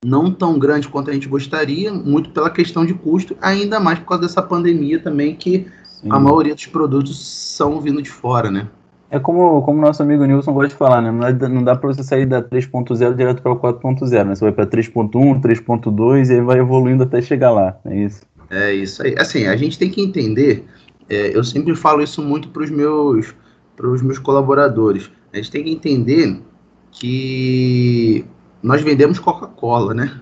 não 0.04 0.32
tão 0.32 0.58
grande 0.58 0.88
quanto 0.88 1.10
a 1.10 1.12
gente 1.12 1.28
gostaria, 1.28 1.92
muito 1.92 2.30
pela 2.30 2.50
questão 2.50 2.86
de 2.86 2.94
custo, 2.94 3.36
ainda 3.40 3.78
mais 3.78 3.98
por 3.98 4.06
causa 4.06 4.22
dessa 4.22 4.42
pandemia 4.42 4.98
também, 5.00 5.34
que 5.34 5.66
sim. 5.84 6.08
a 6.10 6.18
maioria 6.18 6.54
dos 6.54 6.66
produtos 6.66 7.18
são 7.56 7.80
vindo 7.80 8.00
de 8.00 8.10
fora, 8.10 8.50
né? 8.50 8.68
É 9.10 9.18
como, 9.18 9.60
como 9.62 9.80
nosso 9.80 10.02
amigo 10.02 10.24
Nilson 10.24 10.52
gosta 10.52 10.68
de 10.68 10.76
falar, 10.76 11.02
né? 11.02 11.10
Não 11.10 11.36
dá, 11.36 11.48
não 11.48 11.64
dá 11.64 11.74
para 11.74 11.92
você 11.92 12.02
sair 12.02 12.26
da 12.26 12.40
3.0 12.40 13.14
direto 13.16 13.42
para 13.42 13.56
4.0, 13.56 14.24
né? 14.24 14.34
Você 14.36 14.44
vai 14.44 14.52
para 14.52 14.66
3.1, 14.66 15.40
3.2 15.40 16.30
e 16.30 16.34
aí 16.34 16.40
vai 16.40 16.60
evoluindo 16.60 17.02
até 17.02 17.20
chegar 17.20 17.50
lá, 17.50 17.76
é 17.84 17.96
isso? 18.04 18.22
É 18.48 18.72
isso 18.72 19.02
aí. 19.02 19.16
Assim, 19.18 19.46
a 19.46 19.56
gente 19.56 19.78
tem 19.78 19.90
que 19.90 20.00
entender, 20.00 20.64
é, 21.08 21.36
eu 21.36 21.42
sempre 21.42 21.74
falo 21.74 22.02
isso 22.02 22.22
muito 22.22 22.48
para 22.50 22.62
os 22.62 22.70
meus 22.70 23.34
para 23.80 23.88
os 23.88 24.02
meus 24.02 24.18
colaboradores. 24.18 25.10
A 25.32 25.38
gente 25.38 25.50
tem 25.50 25.64
que 25.64 25.70
entender 25.70 26.42
que 26.90 28.26
nós 28.62 28.82
vendemos 28.82 29.18
Coca-Cola, 29.18 29.94
né? 29.94 30.20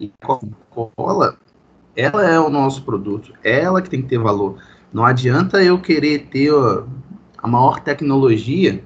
E 0.00 0.10
Coca-Cola, 0.20 1.36
ela 1.94 2.28
é 2.28 2.40
o 2.40 2.50
nosso 2.50 2.82
produto, 2.82 3.32
ela 3.44 3.80
que 3.80 3.88
tem 3.88 4.02
que 4.02 4.08
ter 4.08 4.18
valor. 4.18 4.56
Não 4.92 5.04
adianta 5.04 5.62
eu 5.62 5.80
querer 5.80 6.26
ter 6.26 6.50
a 7.38 7.46
maior 7.46 7.78
tecnologia 7.78 8.82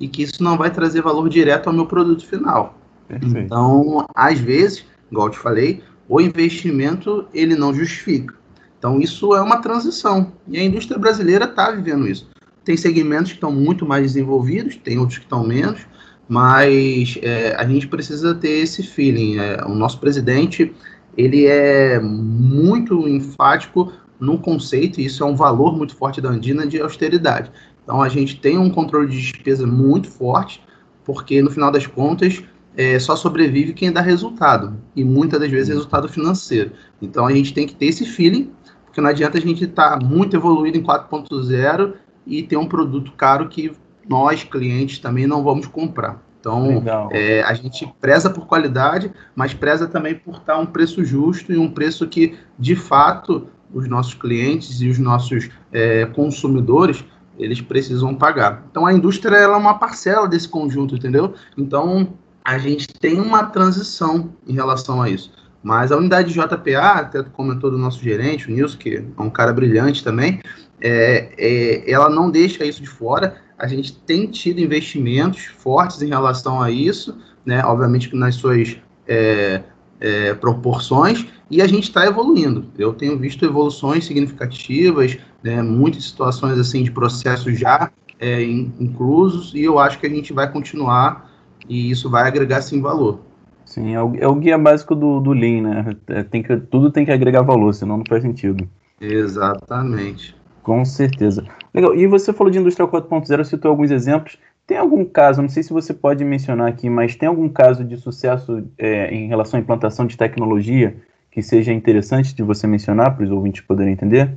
e 0.00 0.08
que 0.08 0.22
isso 0.22 0.42
não 0.42 0.56
vai 0.56 0.70
trazer 0.70 1.02
valor 1.02 1.28
direto 1.28 1.66
ao 1.66 1.74
meu 1.74 1.84
produto 1.84 2.26
final. 2.26 2.78
Perfeito. 3.06 3.36
Então, 3.36 4.06
às 4.14 4.38
vezes, 4.38 4.86
igual 5.12 5.26
eu 5.26 5.32
te 5.32 5.38
falei, 5.38 5.82
o 6.08 6.18
investimento 6.18 7.26
ele 7.34 7.54
não 7.54 7.74
justifica. 7.74 8.34
Então, 8.78 9.00
isso 9.00 9.34
é 9.34 9.42
uma 9.42 9.60
transição. 9.60 10.32
E 10.48 10.58
a 10.58 10.64
indústria 10.64 10.98
brasileira 10.98 11.44
está 11.44 11.70
vivendo 11.70 12.08
isso. 12.08 12.28
Tem 12.64 12.76
segmentos 12.76 13.32
que 13.32 13.36
estão 13.36 13.52
muito 13.52 13.84
mais 13.86 14.02
desenvolvidos, 14.02 14.76
tem 14.76 14.98
outros 14.98 15.18
que 15.18 15.24
estão 15.24 15.46
menos, 15.46 15.80
mas 16.28 17.18
é, 17.22 17.54
a 17.56 17.64
gente 17.66 17.86
precisa 17.86 18.34
ter 18.34 18.62
esse 18.62 18.82
feeling. 18.82 19.38
É, 19.38 19.64
o 19.66 19.74
nosso 19.74 20.00
presidente 20.00 20.72
ele 21.16 21.46
é 21.46 22.00
muito 22.00 23.08
enfático 23.08 23.92
no 24.18 24.38
conceito, 24.38 25.00
e 25.00 25.06
isso 25.06 25.22
é 25.22 25.26
um 25.26 25.36
valor 25.36 25.76
muito 25.76 25.94
forte 25.96 26.20
da 26.20 26.28
Andina, 26.28 26.66
de 26.66 26.80
austeridade. 26.80 27.50
Então, 27.82 28.00
a 28.00 28.08
gente 28.08 28.40
tem 28.40 28.58
um 28.58 28.70
controle 28.70 29.08
de 29.08 29.20
despesa 29.20 29.66
muito 29.66 30.08
forte, 30.08 30.62
porque 31.04 31.42
no 31.42 31.50
final 31.50 31.70
das 31.70 31.86
contas, 31.86 32.42
é, 32.76 32.98
só 32.98 33.14
sobrevive 33.14 33.72
quem 33.72 33.92
dá 33.92 34.00
resultado, 34.00 34.76
e 34.96 35.04
muitas 35.04 35.38
das 35.38 35.50
vezes 35.50 35.68
resultado 35.68 36.08
financeiro. 36.08 36.72
Então, 37.00 37.26
a 37.26 37.32
gente 37.32 37.52
tem 37.52 37.66
que 37.66 37.74
ter 37.74 37.86
esse 37.86 38.06
feeling, 38.06 38.50
porque 38.86 39.00
não 39.00 39.10
adianta 39.10 39.38
a 39.38 39.40
gente 39.40 39.64
estar 39.64 39.98
tá 39.98 40.04
muito 40.04 40.34
evoluído 40.34 40.78
em 40.78 40.82
4.0 40.82 41.94
e 42.26 42.42
ter 42.42 42.56
um 42.56 42.66
produto 42.66 43.12
caro 43.12 43.48
que 43.48 43.72
nós, 44.08 44.44
clientes, 44.44 44.98
também 44.98 45.26
não 45.26 45.42
vamos 45.42 45.66
comprar. 45.66 46.22
Então, 46.40 46.82
é, 47.10 47.42
a 47.42 47.54
gente 47.54 47.90
preza 47.98 48.28
por 48.28 48.46
qualidade, 48.46 49.10
mas 49.34 49.54
preza 49.54 49.86
também 49.86 50.14
por 50.14 50.36
estar 50.36 50.58
um 50.58 50.66
preço 50.66 51.02
justo 51.02 51.52
e 51.52 51.56
um 51.56 51.70
preço 51.70 52.06
que, 52.06 52.36
de 52.58 52.76
fato, 52.76 53.48
os 53.72 53.88
nossos 53.88 54.12
clientes 54.12 54.82
e 54.82 54.88
os 54.88 54.98
nossos 54.98 55.48
é, 55.72 56.04
consumidores 56.06 57.02
eles 57.38 57.60
precisam 57.60 58.14
pagar. 58.14 58.64
Então, 58.70 58.86
a 58.86 58.92
indústria 58.92 59.36
ela 59.36 59.54
é 59.54 59.58
uma 59.58 59.78
parcela 59.78 60.28
desse 60.28 60.48
conjunto, 60.48 60.94
entendeu? 60.94 61.34
Então, 61.56 62.14
a 62.44 62.58
gente 62.58 62.86
tem 62.88 63.20
uma 63.20 63.44
transição 63.44 64.34
em 64.46 64.52
relação 64.52 65.00
a 65.00 65.08
isso. 65.08 65.32
Mas 65.62 65.90
a 65.90 65.96
unidade 65.96 66.32
de 66.32 66.38
JPA, 66.38 67.00
até 67.00 67.22
comentou 67.22 67.70
do 67.70 67.78
nosso 67.78 68.02
gerente, 68.02 68.48
o 68.48 68.54
Nilson, 68.54 68.76
que 68.76 68.96
é 68.96 69.22
um 69.22 69.30
cara 69.30 69.50
brilhante 69.50 70.04
também, 70.04 70.40
é, 70.86 71.30
é, 71.38 71.90
ela 71.90 72.10
não 72.10 72.30
deixa 72.30 72.64
isso 72.66 72.82
de 72.82 72.88
fora. 72.88 73.36
A 73.58 73.66
gente 73.66 73.96
tem 74.00 74.26
tido 74.26 74.60
investimentos 74.60 75.46
fortes 75.46 76.02
em 76.02 76.08
relação 76.08 76.60
a 76.60 76.70
isso, 76.70 77.16
né? 77.44 77.64
Obviamente 77.64 78.14
nas 78.14 78.34
suas 78.34 78.76
é, 79.08 79.62
é, 79.98 80.34
proporções, 80.34 81.26
e 81.50 81.62
a 81.62 81.66
gente 81.66 81.84
está 81.84 82.06
evoluindo. 82.06 82.66
Eu 82.76 82.92
tenho 82.92 83.18
visto 83.18 83.44
evoluções 83.44 84.04
significativas, 84.04 85.16
né, 85.42 85.62
muitas 85.62 86.04
situações 86.04 86.58
assim 86.58 86.82
de 86.82 86.90
processos 86.90 87.58
já 87.58 87.90
é, 88.20 88.42
inclusos, 88.42 89.54
e 89.54 89.62
eu 89.62 89.78
acho 89.78 89.98
que 89.98 90.06
a 90.06 90.10
gente 90.10 90.32
vai 90.32 90.50
continuar 90.50 91.30
e 91.68 91.90
isso 91.90 92.10
vai 92.10 92.26
agregar 92.26 92.60
sim 92.60 92.80
valor. 92.80 93.20
Sim, 93.64 93.94
é 93.94 94.02
o, 94.02 94.14
é 94.16 94.28
o 94.28 94.34
guia 94.34 94.58
básico 94.58 94.94
do, 94.94 95.20
do 95.20 95.32
Lean, 95.32 95.62
né? 95.62 95.96
É, 96.08 96.22
tem 96.22 96.42
que, 96.42 96.56
tudo 96.56 96.90
tem 96.90 97.04
que 97.04 97.10
agregar 97.10 97.42
valor, 97.42 97.72
senão 97.72 97.96
não 97.96 98.04
faz 98.06 98.22
sentido. 98.22 98.68
Exatamente. 99.00 100.36
Com 100.64 100.82
certeza. 100.82 101.44
Legal. 101.74 101.94
E 101.94 102.06
você 102.06 102.32
falou 102.32 102.50
de 102.50 102.58
indústria 102.58 102.88
4.0, 102.88 103.44
citou 103.44 103.70
alguns 103.70 103.90
exemplos. 103.90 104.38
Tem 104.66 104.78
algum 104.78 105.04
caso, 105.04 105.42
não 105.42 105.48
sei 105.48 105.62
se 105.62 105.74
você 105.74 105.92
pode 105.92 106.24
mencionar 106.24 106.68
aqui, 106.68 106.88
mas 106.88 107.14
tem 107.14 107.28
algum 107.28 107.50
caso 107.50 107.84
de 107.84 107.98
sucesso 107.98 108.64
é, 108.78 109.14
em 109.14 109.28
relação 109.28 109.60
à 109.60 109.62
implantação 109.62 110.06
de 110.06 110.16
tecnologia 110.16 110.96
que 111.30 111.42
seja 111.42 111.70
interessante 111.70 112.34
de 112.34 112.42
você 112.42 112.66
mencionar 112.66 113.14
para 113.14 113.24
os 113.24 113.30
ouvintes 113.30 113.60
poderem 113.60 113.92
entender? 113.92 114.34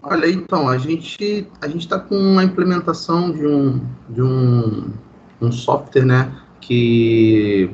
Olha, 0.00 0.30
então, 0.30 0.68
a 0.68 0.78
gente 0.78 1.48
a 1.60 1.66
gente 1.66 1.80
está 1.80 1.98
com 1.98 2.38
a 2.38 2.44
implementação 2.44 3.32
de 3.32 3.46
um, 3.46 3.80
de 4.08 4.22
um, 4.22 4.92
um 5.40 5.50
software, 5.50 6.04
né, 6.04 6.32
que, 6.60 7.68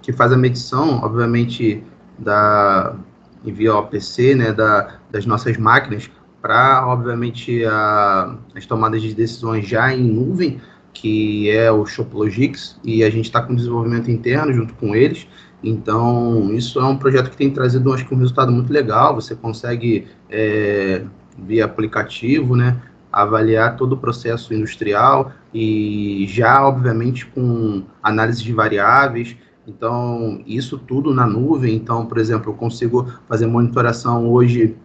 que 0.00 0.14
faz 0.14 0.32
a 0.32 0.36
medição, 0.36 1.00
obviamente, 1.02 1.84
da 2.18 2.96
via 3.44 3.74
OPC, 3.74 4.34
né, 4.34 4.52
da, 4.52 4.98
das 5.10 5.26
nossas 5.26 5.58
máquinas, 5.58 6.08
para, 6.44 6.86
obviamente, 6.86 7.64
a, 7.64 8.36
as 8.54 8.66
tomadas 8.66 9.00
de 9.00 9.14
decisões 9.14 9.66
já 9.66 9.94
em 9.94 10.02
nuvem, 10.02 10.60
que 10.92 11.48
é 11.48 11.72
o 11.72 11.86
ShopLogix, 11.86 12.78
e 12.84 13.02
a 13.02 13.08
gente 13.08 13.24
está 13.24 13.40
com 13.40 13.54
desenvolvimento 13.54 14.10
interno 14.10 14.52
junto 14.52 14.74
com 14.74 14.94
eles. 14.94 15.26
Então, 15.62 16.52
isso 16.52 16.78
é 16.78 16.84
um 16.84 16.98
projeto 16.98 17.30
que 17.30 17.36
tem 17.38 17.50
trazido, 17.50 17.90
acho 17.94 18.06
que, 18.06 18.14
um 18.14 18.18
resultado 18.18 18.52
muito 18.52 18.70
legal. 18.70 19.14
Você 19.14 19.34
consegue, 19.34 20.06
é, 20.28 21.04
via 21.38 21.64
aplicativo, 21.64 22.54
né, 22.54 22.76
avaliar 23.10 23.78
todo 23.78 23.94
o 23.94 23.96
processo 23.96 24.52
industrial 24.52 25.32
e 25.54 26.26
já, 26.28 26.62
obviamente, 26.68 27.24
com 27.24 27.84
análise 28.02 28.44
de 28.44 28.52
variáveis. 28.52 29.34
Então, 29.66 30.42
isso 30.46 30.76
tudo 30.76 31.14
na 31.14 31.26
nuvem. 31.26 31.74
Então, 31.74 32.04
por 32.04 32.18
exemplo, 32.18 32.52
eu 32.52 32.54
consigo 32.54 33.10
fazer 33.26 33.46
monitoração 33.46 34.28
hoje 34.28 34.76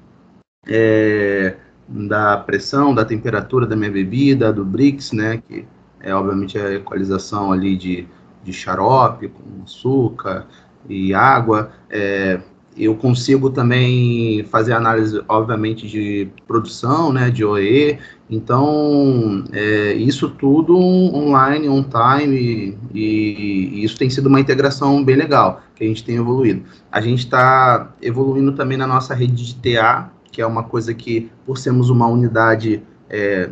é, 0.68 1.56
da 1.88 2.38
pressão, 2.38 2.94
da 2.94 3.06
temperatura 3.06 3.66
da 3.66 3.76
minha 3.76 3.92
bebida, 3.92 4.54
do 4.54 4.64
Brix, 4.64 5.12
né, 5.12 5.42
que 5.48 5.66
é 6.02 6.14
obviamente 6.14 6.58
a 6.58 6.74
equalização 6.74 7.52
ali 7.52 7.76
de, 7.76 8.08
de 8.44 8.54
xarope 8.54 9.28
com 9.28 9.64
açúcar 9.64 10.48
e 10.88 11.14
água. 11.14 11.72
É, 11.90 12.40
eu 12.78 12.96
consigo 12.96 13.50
também 13.50 14.44
fazer 14.46 14.74
análise, 14.74 15.22
obviamente, 15.28 15.88
de 15.88 16.30
produção, 16.48 17.12
né, 17.12 17.30
de 17.30 17.44
OE. 17.44 18.00
Então, 18.30 19.44
é, 19.52 19.94
isso 19.94 20.30
tudo 20.30 20.78
online, 20.78 21.68
on 21.68 21.84
time, 21.84 22.78
e, 22.94 22.94
e, 22.94 23.84
isso 23.84 23.98
tem 23.98 24.10
sido 24.10 24.28
uma 24.28 24.40
integração 24.40 25.04
bem 25.04 25.16
legal, 25.16 25.62
que 25.76 25.84
a 25.84 25.88
gente 25.88 26.04
tem 26.06 26.16
evoluído. 26.16 26.64
A 26.92 27.02
gente 27.02 27.20
está 27.20 27.92
evoluindo 28.02 28.54
também 28.54 28.78
na 28.78 28.88
nossa 28.88 29.14
rede 29.14 29.46
de 29.46 29.56
TA, 29.56 30.10
que 30.32 30.42
é 30.42 30.46
uma 30.46 30.64
coisa 30.64 30.94
que, 30.94 31.32
por 31.46 31.58
sermos 31.58 31.90
uma 31.90 32.08
unidade 32.08 32.84
é, 33.10 33.50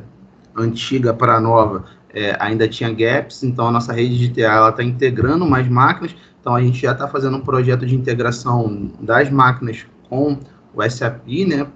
antiga 0.55 1.13
para 1.13 1.39
nova, 1.39 1.85
é, 2.13 2.35
ainda 2.39 2.67
tinha 2.67 2.91
gaps, 2.91 3.43
então 3.43 3.67
a 3.67 3.71
nossa 3.71 3.93
rede 3.93 4.17
de 4.17 4.29
TA 4.29 4.69
está 4.69 4.83
integrando 4.83 5.45
mais 5.45 5.67
máquinas, 5.67 6.15
então 6.39 6.55
a 6.55 6.61
gente 6.61 6.81
já 6.81 6.93
está 6.93 7.07
fazendo 7.07 7.37
um 7.37 7.41
projeto 7.41 7.85
de 7.85 7.95
integração 7.95 8.91
das 8.99 9.29
máquinas 9.29 9.85
com 10.09 10.37
o 10.73 10.89
SAP, 10.89 11.27
né, 11.47 11.67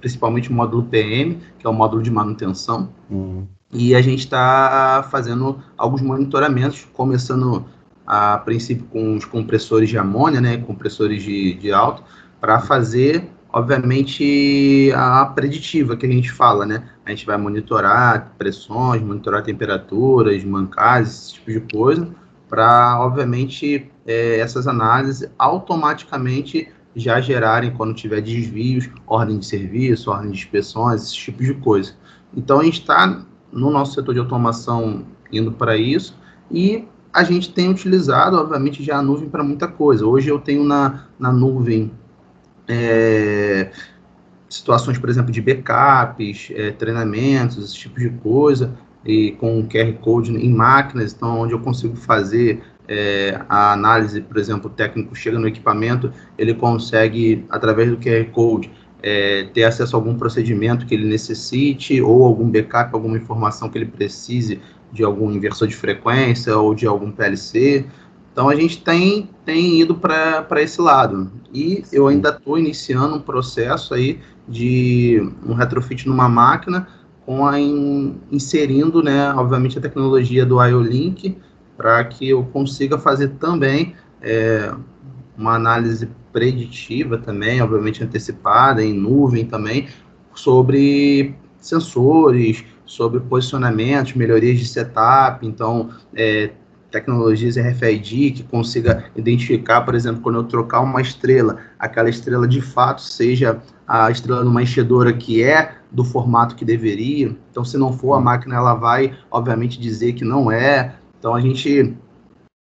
principalmente 0.00 0.50
o 0.50 0.52
módulo 0.52 0.84
PM, 0.84 1.38
que 1.58 1.66
é 1.66 1.70
o 1.70 1.72
módulo 1.72 2.02
de 2.02 2.10
manutenção, 2.10 2.90
uhum. 3.10 3.46
e 3.72 3.94
a 3.94 4.00
gente 4.00 4.20
está 4.20 5.06
fazendo 5.10 5.58
alguns 5.76 6.02
monitoramentos, 6.02 6.86
começando 6.92 7.64
a 8.06 8.38
princípio 8.38 8.86
com 8.86 9.16
os 9.16 9.24
compressores 9.24 9.88
de 9.88 9.98
amônia, 9.98 10.40
né, 10.40 10.58
compressores 10.58 11.22
de, 11.22 11.54
de 11.54 11.72
alto, 11.72 12.02
para 12.40 12.60
fazer 12.60 13.28
obviamente, 13.58 14.92
a 14.94 15.26
preditiva 15.26 15.96
que 15.96 16.06
a 16.06 16.10
gente 16.10 16.30
fala, 16.30 16.64
né? 16.64 16.88
A 17.04 17.10
gente 17.10 17.26
vai 17.26 17.36
monitorar 17.36 18.32
pressões, 18.38 19.02
monitorar 19.02 19.42
temperaturas, 19.42 20.44
mancais, 20.44 21.08
esse 21.08 21.34
tipo 21.34 21.50
de 21.52 21.60
coisa, 21.72 22.08
para, 22.48 23.00
obviamente, 23.00 23.90
é, 24.06 24.38
essas 24.38 24.66
análises 24.66 25.28
automaticamente 25.38 26.68
já 26.94 27.20
gerarem, 27.20 27.72
quando 27.72 27.94
tiver 27.94 28.20
desvios, 28.20 28.88
ordem 29.06 29.38
de 29.38 29.46
serviço, 29.46 30.10
ordem 30.10 30.30
de 30.30 30.38
inspeções, 30.38 31.02
esse 31.02 31.14
tipo 31.14 31.42
de 31.42 31.54
coisa. 31.54 31.94
Então, 32.36 32.60
a 32.60 32.64
gente 32.64 32.80
está, 32.80 33.22
no 33.52 33.70
nosso 33.70 33.94
setor 33.94 34.14
de 34.14 34.20
automação, 34.20 35.04
indo 35.32 35.52
para 35.52 35.76
isso, 35.76 36.16
e 36.50 36.86
a 37.12 37.24
gente 37.24 37.52
tem 37.52 37.68
utilizado, 37.68 38.36
obviamente, 38.36 38.82
já 38.82 38.98
a 38.98 39.02
nuvem 39.02 39.28
para 39.28 39.42
muita 39.42 39.66
coisa. 39.66 40.06
Hoje 40.06 40.28
eu 40.28 40.38
tenho 40.38 40.64
na, 40.64 41.06
na 41.18 41.32
nuvem 41.32 41.90
é, 42.68 43.70
situações, 44.48 44.98
por 44.98 45.08
exemplo, 45.08 45.32
de 45.32 45.40
backups, 45.40 46.50
é, 46.54 46.70
treinamentos, 46.72 47.58
esse 47.58 47.74
tipo 47.74 47.98
de 47.98 48.10
coisa, 48.10 48.74
e 49.04 49.32
com 49.32 49.66
QR 49.66 49.92
Code 50.00 50.32
em 50.32 50.52
máquinas, 50.52 51.14
então 51.14 51.40
onde 51.40 51.52
eu 51.52 51.60
consigo 51.60 51.96
fazer 51.96 52.62
é, 52.86 53.40
a 53.48 53.72
análise, 53.72 54.20
por 54.20 54.38
exemplo, 54.38 54.70
o 54.70 54.72
técnico 54.72 55.14
chega 55.14 55.38
no 55.38 55.46
equipamento, 55.46 56.12
ele 56.36 56.54
consegue, 56.54 57.44
através 57.50 57.90
do 57.90 57.96
QR 57.96 58.24
Code, 58.32 58.70
é, 59.02 59.44
ter 59.54 59.64
acesso 59.64 59.94
a 59.94 59.98
algum 59.98 60.16
procedimento 60.16 60.86
que 60.86 60.94
ele 60.94 61.06
necessite, 61.06 62.00
ou 62.00 62.24
algum 62.24 62.48
backup, 62.50 62.90
alguma 62.92 63.16
informação 63.16 63.68
que 63.68 63.78
ele 63.78 63.86
precise 63.86 64.60
de 64.92 65.04
algum 65.04 65.30
inversor 65.30 65.68
de 65.68 65.76
frequência 65.76 66.56
ou 66.56 66.74
de 66.74 66.86
algum 66.86 67.10
PLC. 67.12 67.84
Então 68.38 68.48
a 68.48 68.54
gente 68.54 68.80
tem, 68.84 69.28
tem 69.44 69.80
ido 69.80 69.96
para 69.96 70.62
esse 70.62 70.80
lado. 70.80 71.28
E 71.52 71.82
eu 71.92 72.06
ainda 72.06 72.28
estou 72.28 72.56
iniciando 72.56 73.16
um 73.16 73.20
processo 73.20 73.94
aí 73.94 74.20
de 74.46 75.20
um 75.44 75.54
retrofit 75.54 76.06
numa 76.06 76.28
máquina, 76.28 76.86
com 77.26 77.44
a 77.44 77.58
in, 77.58 78.14
inserindo, 78.30 79.02
né, 79.02 79.34
obviamente, 79.34 79.76
a 79.76 79.80
tecnologia 79.80 80.46
do 80.46 80.64
IO-Link, 80.64 81.36
para 81.76 82.04
que 82.04 82.28
eu 82.28 82.44
consiga 82.44 82.96
fazer 82.96 83.30
também 83.40 83.96
é, 84.22 84.72
uma 85.36 85.56
análise 85.56 86.08
preditiva 86.32 87.18
também, 87.18 87.60
obviamente 87.60 88.04
antecipada, 88.04 88.84
em 88.84 88.92
nuvem 88.92 89.46
também, 89.46 89.88
sobre 90.32 91.34
sensores, 91.58 92.64
sobre 92.86 93.18
posicionamentos, 93.18 94.14
melhorias 94.14 94.60
de 94.60 94.66
setup, 94.68 95.44
então, 95.44 95.90
é, 96.14 96.52
tecnologias 96.90 97.56
RFID 97.56 98.32
que 98.32 98.42
consiga 98.42 99.04
identificar, 99.14 99.82
por 99.82 99.94
exemplo, 99.94 100.22
quando 100.22 100.36
eu 100.36 100.44
trocar 100.44 100.80
uma 100.80 101.00
estrela, 101.00 101.58
aquela 101.78 102.08
estrela 102.08 102.46
de 102.48 102.60
fato 102.60 103.02
seja 103.02 103.60
a 103.86 104.10
estrela 104.10 104.44
numa 104.44 104.62
enchedora 104.62 105.12
que 105.12 105.42
é 105.42 105.76
do 105.90 106.04
formato 106.04 106.54
que 106.54 106.64
deveria. 106.64 107.36
Então, 107.50 107.64
se 107.64 107.76
não 107.76 107.92
for, 107.92 108.14
a 108.14 108.20
máquina 108.20 108.56
ela 108.56 108.74
vai, 108.74 109.16
obviamente, 109.30 109.80
dizer 109.80 110.12
que 110.14 110.24
não 110.24 110.50
é. 110.50 110.96
Então, 111.18 111.34
a 111.34 111.40
gente 111.40 111.96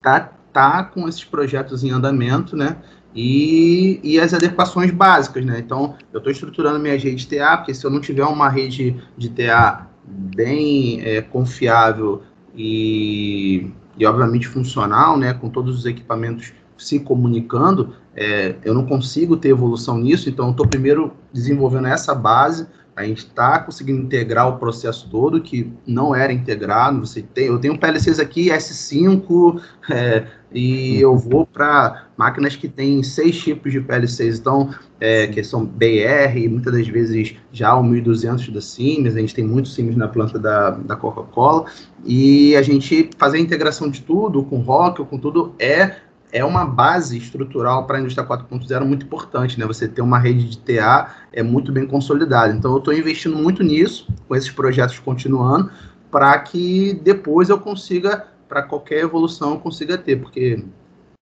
tá, 0.02 0.32
tá 0.52 0.84
com 0.84 1.08
esses 1.08 1.24
projetos 1.24 1.82
em 1.82 1.90
andamento, 1.90 2.56
né? 2.56 2.76
E, 3.14 4.00
e 4.02 4.20
as 4.20 4.32
adequações 4.32 4.90
básicas, 4.90 5.44
né? 5.44 5.58
Então, 5.58 5.96
eu 6.12 6.18
estou 6.18 6.30
estruturando 6.30 6.78
minha 6.78 6.96
rede 6.96 7.14
de 7.14 7.26
TA, 7.26 7.56
porque 7.56 7.74
se 7.74 7.84
eu 7.84 7.90
não 7.90 8.00
tiver 8.00 8.24
uma 8.24 8.48
rede 8.48 8.96
de 9.16 9.28
TA 9.28 9.88
bem 10.04 11.00
é, 11.02 11.20
confiável 11.20 12.22
e, 12.54 13.70
e, 13.98 14.06
obviamente, 14.06 14.46
funcional, 14.46 15.18
né? 15.18 15.34
Com 15.34 15.48
todos 15.48 15.78
os 15.78 15.86
equipamentos 15.86 16.52
se 16.76 17.00
comunicando, 17.00 17.94
é, 18.14 18.54
eu 18.64 18.72
não 18.72 18.86
consigo 18.86 19.36
ter 19.36 19.48
evolução 19.48 19.98
nisso, 19.98 20.28
então 20.28 20.46
eu 20.46 20.50
estou 20.52 20.66
primeiro 20.66 21.12
desenvolvendo 21.32 21.88
essa 21.88 22.14
base 22.14 22.66
a 22.98 23.04
gente 23.04 23.18
está 23.18 23.60
conseguindo 23.60 24.02
integrar 24.02 24.48
o 24.48 24.58
processo 24.58 25.08
todo, 25.08 25.40
que 25.40 25.72
não 25.86 26.12
era 26.12 26.32
integrado. 26.32 26.98
Você 27.06 27.22
tem, 27.22 27.46
eu 27.46 27.58
tenho 27.58 27.78
PLCs 27.78 28.18
aqui, 28.18 28.48
S5, 28.48 29.62
é, 29.88 30.26
e 30.52 31.00
eu 31.00 31.16
vou 31.16 31.46
para 31.46 32.08
máquinas 32.16 32.56
que 32.56 32.66
têm 32.66 33.00
seis 33.04 33.38
tipos 33.38 33.70
de 33.70 33.80
PLCs, 33.80 34.40
então, 34.40 34.74
é, 34.98 35.28
que 35.28 35.44
são 35.44 35.64
BR, 35.64 36.48
muitas 36.50 36.72
das 36.72 36.88
vezes 36.88 37.36
já 37.52 37.72
o 37.76 37.84
1200 37.84 38.48
da 38.48 38.60
Siemens, 38.60 39.14
a 39.14 39.20
gente 39.20 39.34
tem 39.34 39.46
muitos 39.46 39.74
Siemens 39.74 39.96
na 39.96 40.08
planta 40.08 40.36
da, 40.36 40.70
da 40.70 40.96
Coca-Cola, 40.96 41.66
e 42.04 42.56
a 42.56 42.62
gente 42.62 43.10
fazer 43.16 43.36
a 43.36 43.40
integração 43.40 43.88
de 43.88 44.02
tudo, 44.02 44.42
com 44.42 44.58
Rock, 44.58 45.04
com 45.04 45.18
tudo, 45.18 45.54
é 45.60 45.94
é 46.32 46.44
uma 46.44 46.64
base 46.64 47.16
estrutural 47.16 47.86
para 47.86 47.98
a 47.98 48.00
indústria 48.00 48.26
4.0 48.26 48.84
muito 48.84 49.06
importante, 49.06 49.58
né? 49.58 49.66
Você 49.66 49.88
ter 49.88 50.02
uma 50.02 50.18
rede 50.18 50.48
de 50.48 50.58
TA 50.58 51.14
é 51.32 51.42
muito 51.42 51.72
bem 51.72 51.86
consolidada. 51.86 52.52
Então, 52.52 52.72
eu 52.72 52.78
estou 52.78 52.92
investindo 52.92 53.36
muito 53.36 53.62
nisso, 53.62 54.06
com 54.26 54.36
esses 54.36 54.50
projetos 54.50 54.98
continuando, 54.98 55.70
para 56.10 56.38
que 56.38 57.00
depois 57.02 57.48
eu 57.48 57.58
consiga, 57.58 58.26
para 58.48 58.62
qualquer 58.62 59.00
evolução, 59.00 59.52
eu 59.52 59.58
consiga 59.58 59.96
ter, 59.96 60.16
porque 60.16 60.64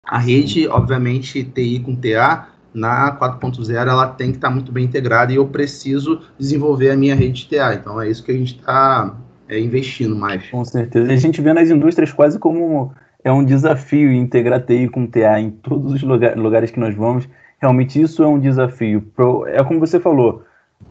a 0.04 0.18
rede, 0.18 0.66
obviamente, 0.66 1.44
TI 1.44 1.80
com 1.80 1.94
TA, 1.94 2.48
na 2.72 3.16
4.0, 3.18 3.70
ela 3.74 4.06
tem 4.06 4.30
que 4.30 4.38
estar 4.38 4.48
tá 4.48 4.54
muito 4.54 4.70
bem 4.70 4.84
integrada 4.84 5.32
e 5.32 5.37
eu 5.37 5.46
preciso 5.46 6.22
desenvolver 6.38 6.90
a 6.90 6.96
minha 6.96 7.14
rede 7.14 7.44
de 7.44 7.56
TA. 7.56 7.74
Então, 7.74 8.00
é 8.00 8.08
isso 8.08 8.22
que 8.22 8.30
a 8.30 8.37
gente 8.37 8.56
está 8.56 9.16
é, 9.48 9.58
investindo 9.58 10.14
mais. 10.14 10.48
Com 10.50 10.64
certeza. 10.64 11.12
A 11.12 11.16
gente 11.16 11.40
vê 11.40 11.52
nas 11.52 11.70
indústrias 11.70 12.12
quase 12.12 12.38
como 12.38 12.92
é 13.22 13.33
um 13.33 13.44
desafio 13.44 14.12
integrar 14.12 14.64
TI 14.64 14.88
com 14.88 15.07
TA 15.07 15.40
em 15.40 15.50
todos 15.50 15.92
os 15.92 16.02
lugar, 16.02 16.37
lugares 16.37 16.70
que 16.70 16.81
nós 16.81 16.94
vamos. 16.94 17.28
Realmente 17.61 18.00
isso 18.00 18.22
é 18.22 18.26
um 18.26 18.38
desafio. 18.38 19.04
É 19.46 19.62
como 19.64 19.81
você 19.81 19.98
falou, 19.98 20.44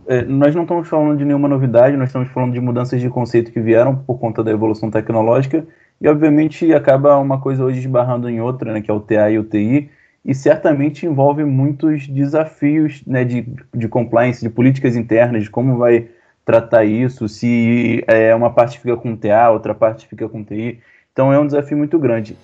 é, 0.07 0.23
nós 0.23 0.53
não 0.53 0.63
estamos 0.63 0.87
falando 0.87 1.17
de 1.17 1.25
nenhuma 1.25 1.47
novidade, 1.47 1.95
nós 1.97 2.09
estamos 2.09 2.29
falando 2.29 2.53
de 2.53 2.59
mudanças 2.59 2.99
de 2.99 3.09
conceito 3.09 3.51
que 3.51 3.59
vieram 3.59 3.95
por 3.95 4.19
conta 4.19 4.43
da 4.43 4.51
evolução 4.51 4.91
tecnológica 4.91 5.65
e 5.99 6.07
obviamente 6.07 6.73
acaba 6.73 7.17
uma 7.17 7.39
coisa 7.39 7.63
hoje 7.63 7.79
esbarrando 7.79 8.29
em 8.29 8.39
outra, 8.39 8.73
né, 8.73 8.81
que 8.81 8.91
é 8.91 8.93
o 8.93 8.99
TA 8.99 9.29
e 9.31 9.39
o 9.39 9.43
TI, 9.43 9.89
e 10.23 10.35
certamente 10.35 11.05
envolve 11.05 11.43
muitos 11.43 12.07
desafios 12.07 13.03
né, 13.05 13.23
de, 13.23 13.47
de 13.73 13.87
compliance, 13.87 14.41
de 14.41 14.49
políticas 14.49 14.95
internas, 14.95 15.43
de 15.43 15.49
como 15.49 15.77
vai 15.77 16.09
tratar 16.45 16.85
isso, 16.85 17.27
se 17.27 18.03
é, 18.07 18.33
uma 18.35 18.49
parte 18.49 18.79
fica 18.79 18.95
com 18.95 19.15
TA, 19.15 19.49
outra 19.49 19.73
parte 19.73 20.07
fica 20.07 20.29
com 20.29 20.43
TI. 20.43 20.79
Então 21.17 21.33
é 21.33 21.39
um 21.39 21.47
desafio 21.47 21.75
muito 21.75 21.97
grande. 21.97 22.37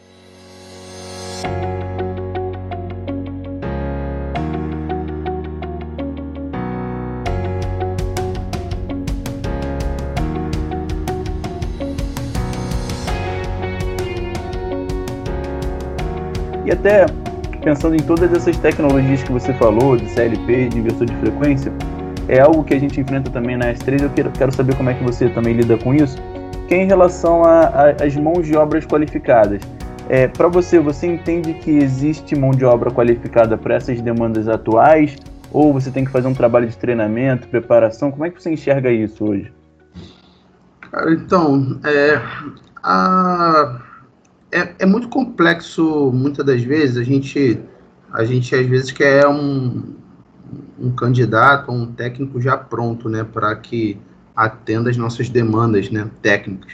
E 16.65 16.71
até 16.71 17.05
pensando 17.63 17.93
em 17.93 17.99
todas 17.99 18.33
essas 18.33 18.57
tecnologias 18.57 19.21
que 19.21 19.31
você 19.31 19.53
falou, 19.53 19.95
de 19.97 20.09
CLP, 20.09 20.69
de 20.69 20.79
inversor 20.79 21.05
de 21.05 21.15
frequência, 21.17 21.71
é 22.27 22.39
algo 22.39 22.63
que 22.63 22.73
a 22.73 22.79
gente 22.79 22.99
enfrenta 22.99 23.29
também 23.29 23.55
na 23.55 23.71
S3. 23.71 24.01
Eu 24.01 24.31
quero, 24.31 24.51
saber 24.51 24.75
como 24.75 24.89
é 24.89 24.95
que 24.95 25.03
você 25.03 25.29
também 25.29 25.53
lida 25.53 25.77
com 25.77 25.93
isso 25.93 26.17
que 26.67 26.73
é 26.73 26.84
em 26.84 26.88
relação 26.88 27.41
às 27.43 28.15
mãos 28.15 28.45
de 28.45 28.56
obras 28.56 28.86
qualificadas. 28.86 29.62
É, 30.10 30.28
para 30.28 30.47
você, 30.47 30.80
você 30.80 31.08
entende 31.08 31.54
que 31.54 31.71
existe 31.71 32.36
mão 32.36 32.52
de 32.52 32.65
obra 32.65 32.91
qualificada 32.91 33.58
para 33.58 33.76
essas 33.76 34.02
demandas 34.02 34.47
atuais? 34.47 35.15
Ou 35.52 35.71
você 35.71 35.91
tem 35.91 36.04
que 36.04 36.12
fazer 36.12 36.28
um 36.28 36.34
trabalho 36.34 36.67
de 36.67 36.76
treinamento, 36.76 37.47
preparação? 37.47 38.12
Como 38.12 38.26
é 38.26 38.30
que 38.30 38.41
você 38.41 38.52
enxerga 38.52 38.91
isso 38.91 39.23
hoje? 39.23 39.54
Então, 41.08 41.80
é, 41.84 42.21
a, 42.84 43.80
é, 44.52 44.76
é, 44.80 44.86
muito 44.86 45.10
complexo, 45.10 46.12
muitas 46.13 46.45
das 46.45 46.62
vezes, 46.62 46.97
a 46.97 47.04
gente, 47.04 47.60
a 48.12 48.23
gente 48.23 48.54
às 48.54 48.65
vezes 48.67 48.91
quer 48.91 49.28
um, 49.28 49.95
um 50.80 50.91
candidato, 50.91 51.71
um 51.71 51.88
técnico 51.88 52.39
já 52.39 52.58
pronto, 52.58 53.10
né, 53.10 53.23
para 53.23 53.56
que 53.56 53.97
atenda 54.36 54.89
às 54.89 54.98
nossas 54.98 55.30
demandas 55.30 55.89
né, 55.89 56.10
técnicas. 56.22 56.74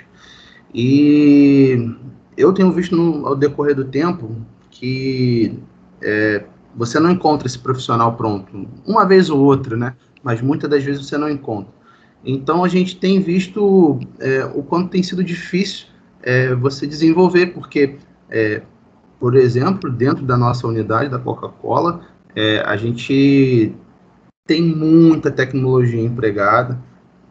E 0.74 1.96
eu 2.38 2.54
tenho 2.54 2.72
visto 2.72 2.96
no, 2.96 3.28
ao 3.28 3.36
decorrer 3.36 3.76
do 3.76 3.86
tempo 3.86 4.36
que 4.70 5.60
é, 6.02 6.44
você 6.76 7.00
não 7.00 7.12
encontra 7.12 7.48
esse 7.48 7.60
profissional 7.60 8.16
pronto, 8.16 8.68
uma 8.86 9.06
vez 9.06 9.30
ou 9.30 9.40
outra, 9.40 9.76
né? 9.76 9.96
Mas 10.24 10.42
muitas 10.42 10.70
das 10.70 10.84
vezes 10.84 11.06
você 11.06 11.18
não 11.18 11.30
encontra. 11.30 11.74
Então 12.24 12.64
a 12.64 12.68
gente 12.68 12.98
tem 12.98 13.20
visto 13.20 14.00
é, 14.20 14.46
o 14.46 14.62
quanto 14.62 14.90
tem 14.90 15.02
sido 15.02 15.24
difícil 15.24 15.88
é, 16.22 16.54
você 16.54 16.86
desenvolver, 16.86 17.48
porque, 17.48 17.98
é, 18.30 18.62
por 19.20 19.36
exemplo, 19.36 19.90
dentro 19.90 20.26
da 20.26 20.38
nossa 20.38 20.68
unidade 20.68 21.10
da 21.10 21.18
Coca-Cola, 21.18 22.02
é, 22.36 22.62
a 22.66 22.76
gente 22.76 23.74
tem 24.46 24.62
muita 24.62 25.32
tecnologia 25.32 26.02
empregada, 26.02 26.80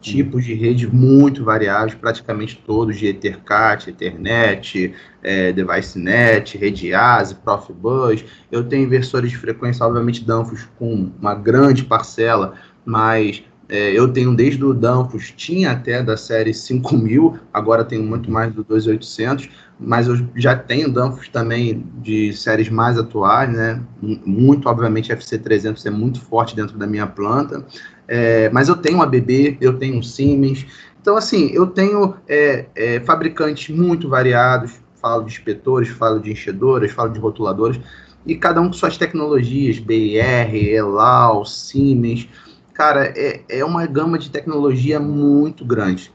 tipos 0.01 0.45
de 0.45 0.53
rede 0.53 0.87
muito 0.87 1.43
variáveis, 1.43 1.93
praticamente 1.93 2.61
todos, 2.65 2.97
de 2.97 3.07
Ethercat, 3.07 3.89
Ethernet, 3.89 4.93
é, 5.21 5.51
DeviceNet, 5.51 6.57
Rede 6.57 6.93
ASI, 6.93 7.35
Profibus. 7.35 8.23
Eu 8.51 8.63
tenho 8.63 8.85
inversores 8.85 9.31
de 9.31 9.37
frequência, 9.37 9.85
obviamente, 9.85 10.23
Danfoss 10.23 10.67
com 10.77 11.11
uma 11.19 11.35
grande 11.35 11.83
parcela, 11.83 12.53
mas 12.85 13.43
é, 13.69 13.91
eu 13.91 14.11
tenho 14.11 14.35
desde 14.35 14.65
o 14.65 14.73
Danfoss, 14.73 15.31
tinha 15.35 15.71
até 15.71 16.01
da 16.01 16.17
série 16.17 16.53
5000, 16.53 17.37
agora 17.53 17.85
tenho 17.85 18.03
muito 18.03 18.31
mais 18.31 18.51
do 18.51 18.63
2800, 18.63 19.47
mas 19.79 20.07
eu 20.07 20.27
já 20.35 20.55
tenho 20.55 20.91
Danfoss 20.91 21.29
também 21.29 21.85
de 22.01 22.33
séries 22.33 22.67
mais 22.67 22.97
atuais, 22.97 23.53
né? 23.53 23.81
Muito, 24.01 24.67
obviamente, 24.67 25.13
FC300 25.13 25.85
é 25.85 25.91
muito 25.91 26.19
forte 26.19 26.55
dentro 26.55 26.77
da 26.77 26.87
minha 26.87 27.05
planta. 27.05 27.63
É, 28.11 28.49
mas 28.49 28.67
eu 28.67 28.75
tenho 28.75 28.97
um 28.97 29.01
ABB, 29.03 29.59
eu 29.61 29.77
tenho 29.77 29.99
um 29.99 30.01
Siemens. 30.01 30.65
Então, 30.99 31.15
assim, 31.15 31.51
eu 31.53 31.67
tenho 31.67 32.15
é, 32.27 32.65
é, 32.75 32.99
fabricantes 33.01 33.73
muito 33.73 34.09
variados, 34.09 34.81
falo 34.99 35.23
de 35.23 35.31
inspetores, 35.31 35.89
falo 35.89 36.19
de 36.19 36.31
enchedoras, 36.31 36.91
falo 36.91 37.13
de 37.13 37.19
rotuladores, 37.19 37.79
e 38.25 38.35
cada 38.35 38.59
um 38.59 38.67
com 38.67 38.73
suas 38.73 38.97
tecnologias, 38.97 39.77
BR, 39.77 40.55
Elau, 40.55 41.45
Siemens. 41.45 42.27
Cara, 42.73 43.13
é, 43.15 43.41
é 43.47 43.63
uma 43.63 43.85
gama 43.85 44.17
de 44.17 44.31
tecnologia 44.31 44.99
muito 44.99 45.63
grande. 45.63 46.11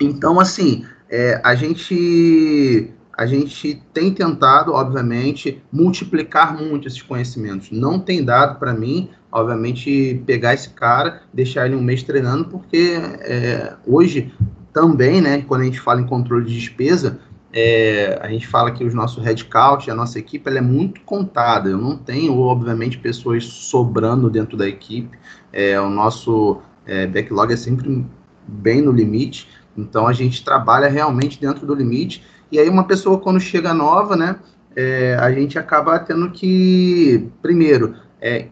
Então, 0.00 0.38
assim, 0.38 0.86
é, 1.10 1.40
a 1.42 1.56
gente 1.56 2.92
a 3.16 3.24
gente 3.24 3.82
tem 3.94 4.12
tentado, 4.12 4.74
obviamente, 4.74 5.62
multiplicar 5.72 6.54
muito 6.54 6.86
esses 6.86 7.00
conhecimentos. 7.00 7.70
Não 7.70 7.98
tem 7.98 8.22
dado 8.22 8.58
para 8.58 8.74
mim, 8.74 9.08
obviamente, 9.36 10.22
pegar 10.26 10.54
esse 10.54 10.70
cara, 10.70 11.22
deixar 11.32 11.66
ele 11.66 11.76
um 11.76 11.82
mês 11.82 12.02
treinando, 12.02 12.46
porque 12.46 12.98
é, 13.20 13.74
hoje 13.86 14.32
também, 14.72 15.20
né, 15.20 15.42
quando 15.42 15.62
a 15.62 15.64
gente 15.64 15.80
fala 15.80 16.00
em 16.00 16.06
controle 16.06 16.46
de 16.46 16.54
despesa, 16.54 17.18
é, 17.52 18.18
a 18.20 18.28
gente 18.28 18.46
fala 18.46 18.70
que 18.70 18.84
os 18.84 18.92
nossos 18.92 19.24
headcount, 19.24 19.90
a 19.90 19.94
nossa 19.94 20.18
equipe, 20.18 20.48
ela 20.48 20.58
é 20.58 20.62
muito 20.62 21.00
contada. 21.02 21.70
Eu 21.70 21.78
não 21.78 21.96
tenho, 21.96 22.38
obviamente, 22.38 22.98
pessoas 22.98 23.44
sobrando 23.44 24.28
dentro 24.28 24.56
da 24.56 24.68
equipe. 24.68 25.16
É, 25.52 25.80
o 25.80 25.88
nosso 25.88 26.60
é, 26.84 27.06
backlog 27.06 27.52
é 27.52 27.56
sempre 27.56 28.04
bem 28.46 28.82
no 28.82 28.92
limite. 28.92 29.48
Então, 29.76 30.06
a 30.06 30.12
gente 30.12 30.44
trabalha 30.44 30.88
realmente 30.88 31.40
dentro 31.40 31.66
do 31.66 31.74
limite 31.74 32.22
e 32.50 32.58
aí 32.58 32.68
uma 32.68 32.84
pessoa 32.84 33.18
quando 33.18 33.40
chega 33.40 33.74
nova, 33.74 34.16
né, 34.16 34.36
é, 34.74 35.16
a 35.18 35.32
gente 35.32 35.58
acaba 35.58 35.98
tendo 35.98 36.30
que, 36.30 37.28
primeiro, 37.42 37.96
é, 38.20 38.48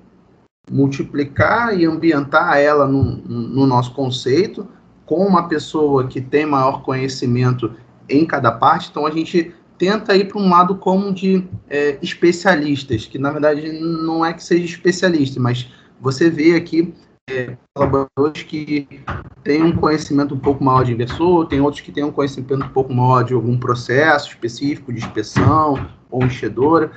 multiplicar 0.71 1.79
e 1.79 1.85
ambientar 1.85 2.57
ela 2.57 2.87
no, 2.87 3.03
no 3.03 3.67
nosso 3.67 3.93
conceito 3.93 4.67
com 5.07 5.27
uma 5.27 5.49
pessoa 5.49 6.07
que 6.07 6.21
tem 6.21 6.47
maior 6.47 6.83
conhecimento 6.83 7.73
em 8.09 8.25
cada 8.25 8.51
parte. 8.51 8.89
Então 8.91 9.07
a 9.07 9.11
gente 9.11 9.55
tenta 9.77 10.17
ir 10.17 10.29
para 10.29 10.41
um 10.41 10.49
lado 10.49 10.77
como 10.77 11.13
de 11.13 11.45
é, 11.69 11.99
especialistas, 12.01 13.07
que 13.07 13.19
na 13.19 13.31
verdade 13.31 13.73
não 13.81 14.25
é 14.25 14.33
que 14.33 14.43
seja 14.43 14.65
especialista, 14.65 15.41
mas 15.41 15.71
você 16.01 16.31
vê 16.31 16.55
aqui 16.55 16.95
é, 17.31 17.57
colaboradores 17.75 18.43
que 18.43 18.87
têm 19.43 19.63
um 19.63 19.73
conhecimento 19.73 20.35
um 20.35 20.39
pouco 20.39 20.63
maior 20.63 20.85
de 20.85 20.93
inversor, 20.93 21.47
tem 21.47 21.61
outros 21.61 21.83
que 21.83 21.91
têm 21.91 22.05
um 22.05 22.13
conhecimento 22.13 22.55
um 22.55 22.69
pouco 22.69 22.93
maior 22.93 23.23
de 23.25 23.35
algum 23.35 23.59
processo 23.59 24.29
específico 24.29 24.93
de 24.93 24.99
inspeção 24.99 25.89
ou 26.11 26.25
enchedora. 26.25 26.93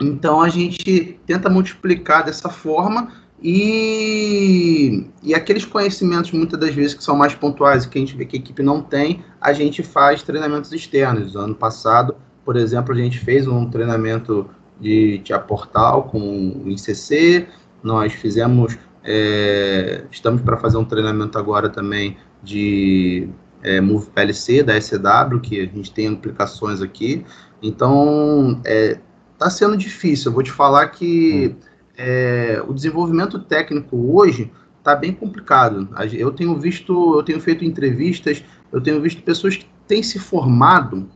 Então 0.00 0.40
a 0.40 0.48
gente 0.48 1.18
tenta 1.26 1.50
multiplicar 1.50 2.24
dessa 2.24 2.48
forma 2.48 3.12
e, 3.42 5.06
e 5.22 5.34
aqueles 5.34 5.64
conhecimentos, 5.64 6.32
muitas 6.32 6.58
das 6.58 6.74
vezes, 6.74 6.94
que 6.94 7.04
são 7.04 7.16
mais 7.16 7.34
pontuais 7.34 7.84
e 7.84 7.88
que 7.88 7.98
a 7.98 8.00
gente 8.00 8.16
vê 8.16 8.24
que 8.24 8.36
a 8.36 8.40
equipe 8.40 8.62
não 8.62 8.82
tem, 8.82 9.24
a 9.40 9.52
gente 9.52 9.82
faz 9.82 10.22
treinamentos 10.22 10.72
externos. 10.72 11.36
Ano 11.36 11.54
passado, 11.54 12.16
por 12.44 12.56
exemplo, 12.56 12.92
a 12.94 12.96
gente 12.96 13.18
fez 13.18 13.46
um 13.46 13.68
treinamento 13.70 14.48
de 14.80 15.18
TIA 15.18 15.38
Portal 15.38 16.04
com 16.04 16.18
o 16.64 16.68
ICC, 16.68 17.46
nós 17.82 18.12
fizemos, 18.12 18.76
é, 19.04 20.04
estamos 20.10 20.42
para 20.42 20.56
fazer 20.56 20.76
um 20.76 20.84
treinamento 20.84 21.38
agora 21.38 21.68
também 21.68 22.16
de 22.42 23.28
é, 23.62 23.80
Move 23.80 24.08
PLC 24.10 24.62
da 24.62 24.80
SW, 24.80 25.40
que 25.40 25.60
a 25.60 25.66
gente 25.66 25.92
tem 25.92 26.08
aplicações 26.08 26.82
aqui. 26.82 27.24
Então, 27.62 28.60
é, 28.64 28.98
tá 29.38 29.48
sendo 29.48 29.76
difícil. 29.76 30.30
Eu 30.30 30.34
vou 30.34 30.42
te 30.42 30.50
falar 30.50 30.88
que 30.88 31.54
hum 31.56 31.68
é, 31.98 32.62
o 32.66 32.72
desenvolvimento 32.72 33.40
técnico 33.40 33.96
hoje 34.16 34.50
está 34.78 34.94
bem 34.94 35.12
complicado. 35.12 35.88
Eu 36.12 36.30
tenho 36.30 36.56
visto, 36.56 37.16
eu 37.16 37.22
tenho 37.24 37.40
feito 37.40 37.64
entrevistas, 37.64 38.42
eu 38.72 38.80
tenho 38.80 39.00
visto 39.02 39.20
pessoas 39.22 39.56
que 39.56 39.66
têm 39.88 40.02
se 40.02 40.18
formado 40.18 41.08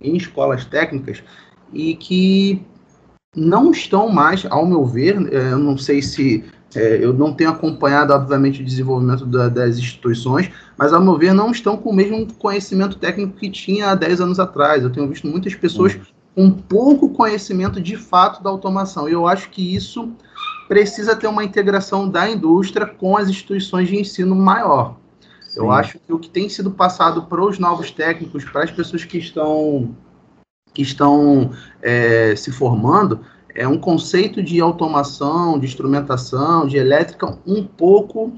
em 0.00 0.16
escolas 0.16 0.64
técnicas 0.64 1.22
e 1.72 1.94
que 1.94 2.60
não 3.34 3.70
estão 3.70 4.08
mais, 4.08 4.44
ao 4.50 4.66
meu 4.66 4.84
ver, 4.84 5.16
é, 5.32 5.52
eu 5.52 5.58
não 5.58 5.78
sei 5.78 6.02
se 6.02 6.44
é, 6.74 7.04
eu 7.04 7.12
não 7.12 7.32
tenho 7.32 7.50
acompanhado, 7.50 8.12
obviamente, 8.12 8.60
o 8.60 8.64
desenvolvimento 8.64 9.24
da, 9.24 9.48
das 9.48 9.78
instituições, 9.78 10.50
mas, 10.76 10.92
ao 10.92 11.00
meu 11.00 11.16
ver, 11.16 11.32
não 11.32 11.52
estão 11.52 11.76
com 11.76 11.90
o 11.90 11.94
mesmo 11.94 12.26
conhecimento 12.34 12.98
técnico 12.98 13.36
que 13.36 13.48
tinha 13.48 13.90
há 13.90 13.94
10 13.94 14.20
anos 14.20 14.40
atrás. 14.40 14.82
Eu 14.82 14.90
tenho 14.90 15.08
visto 15.08 15.28
muitas 15.28 15.54
pessoas 15.54 15.94
uhum 15.94 16.13
um 16.36 16.50
pouco 16.50 17.10
conhecimento 17.10 17.80
de 17.80 17.96
fato 17.96 18.42
da 18.42 18.50
automação. 18.50 19.08
E 19.08 19.12
eu 19.12 19.26
acho 19.26 19.50
que 19.50 19.74
isso 19.74 20.12
precisa 20.68 21.14
ter 21.14 21.26
uma 21.26 21.44
integração 21.44 22.08
da 22.08 22.28
indústria 22.28 22.86
com 22.86 23.16
as 23.16 23.28
instituições 23.28 23.88
de 23.88 23.96
ensino 23.96 24.34
maior. 24.34 24.96
Sim. 25.42 25.60
Eu 25.60 25.70
acho 25.70 25.98
que 25.98 26.12
o 26.12 26.18
que 26.18 26.28
tem 26.28 26.48
sido 26.48 26.70
passado 26.70 27.24
para 27.24 27.42
os 27.42 27.58
novos 27.58 27.90
técnicos, 27.90 28.44
para 28.44 28.64
as 28.64 28.70
pessoas 28.70 29.04
que 29.04 29.18
estão, 29.18 29.94
que 30.72 30.82
estão 30.82 31.52
é, 31.80 32.34
se 32.34 32.50
formando, 32.50 33.20
é 33.54 33.68
um 33.68 33.78
conceito 33.78 34.42
de 34.42 34.60
automação, 34.60 35.58
de 35.58 35.66
instrumentação, 35.66 36.66
de 36.66 36.76
elétrica 36.76 37.38
um 37.46 37.64
pouco 37.64 38.32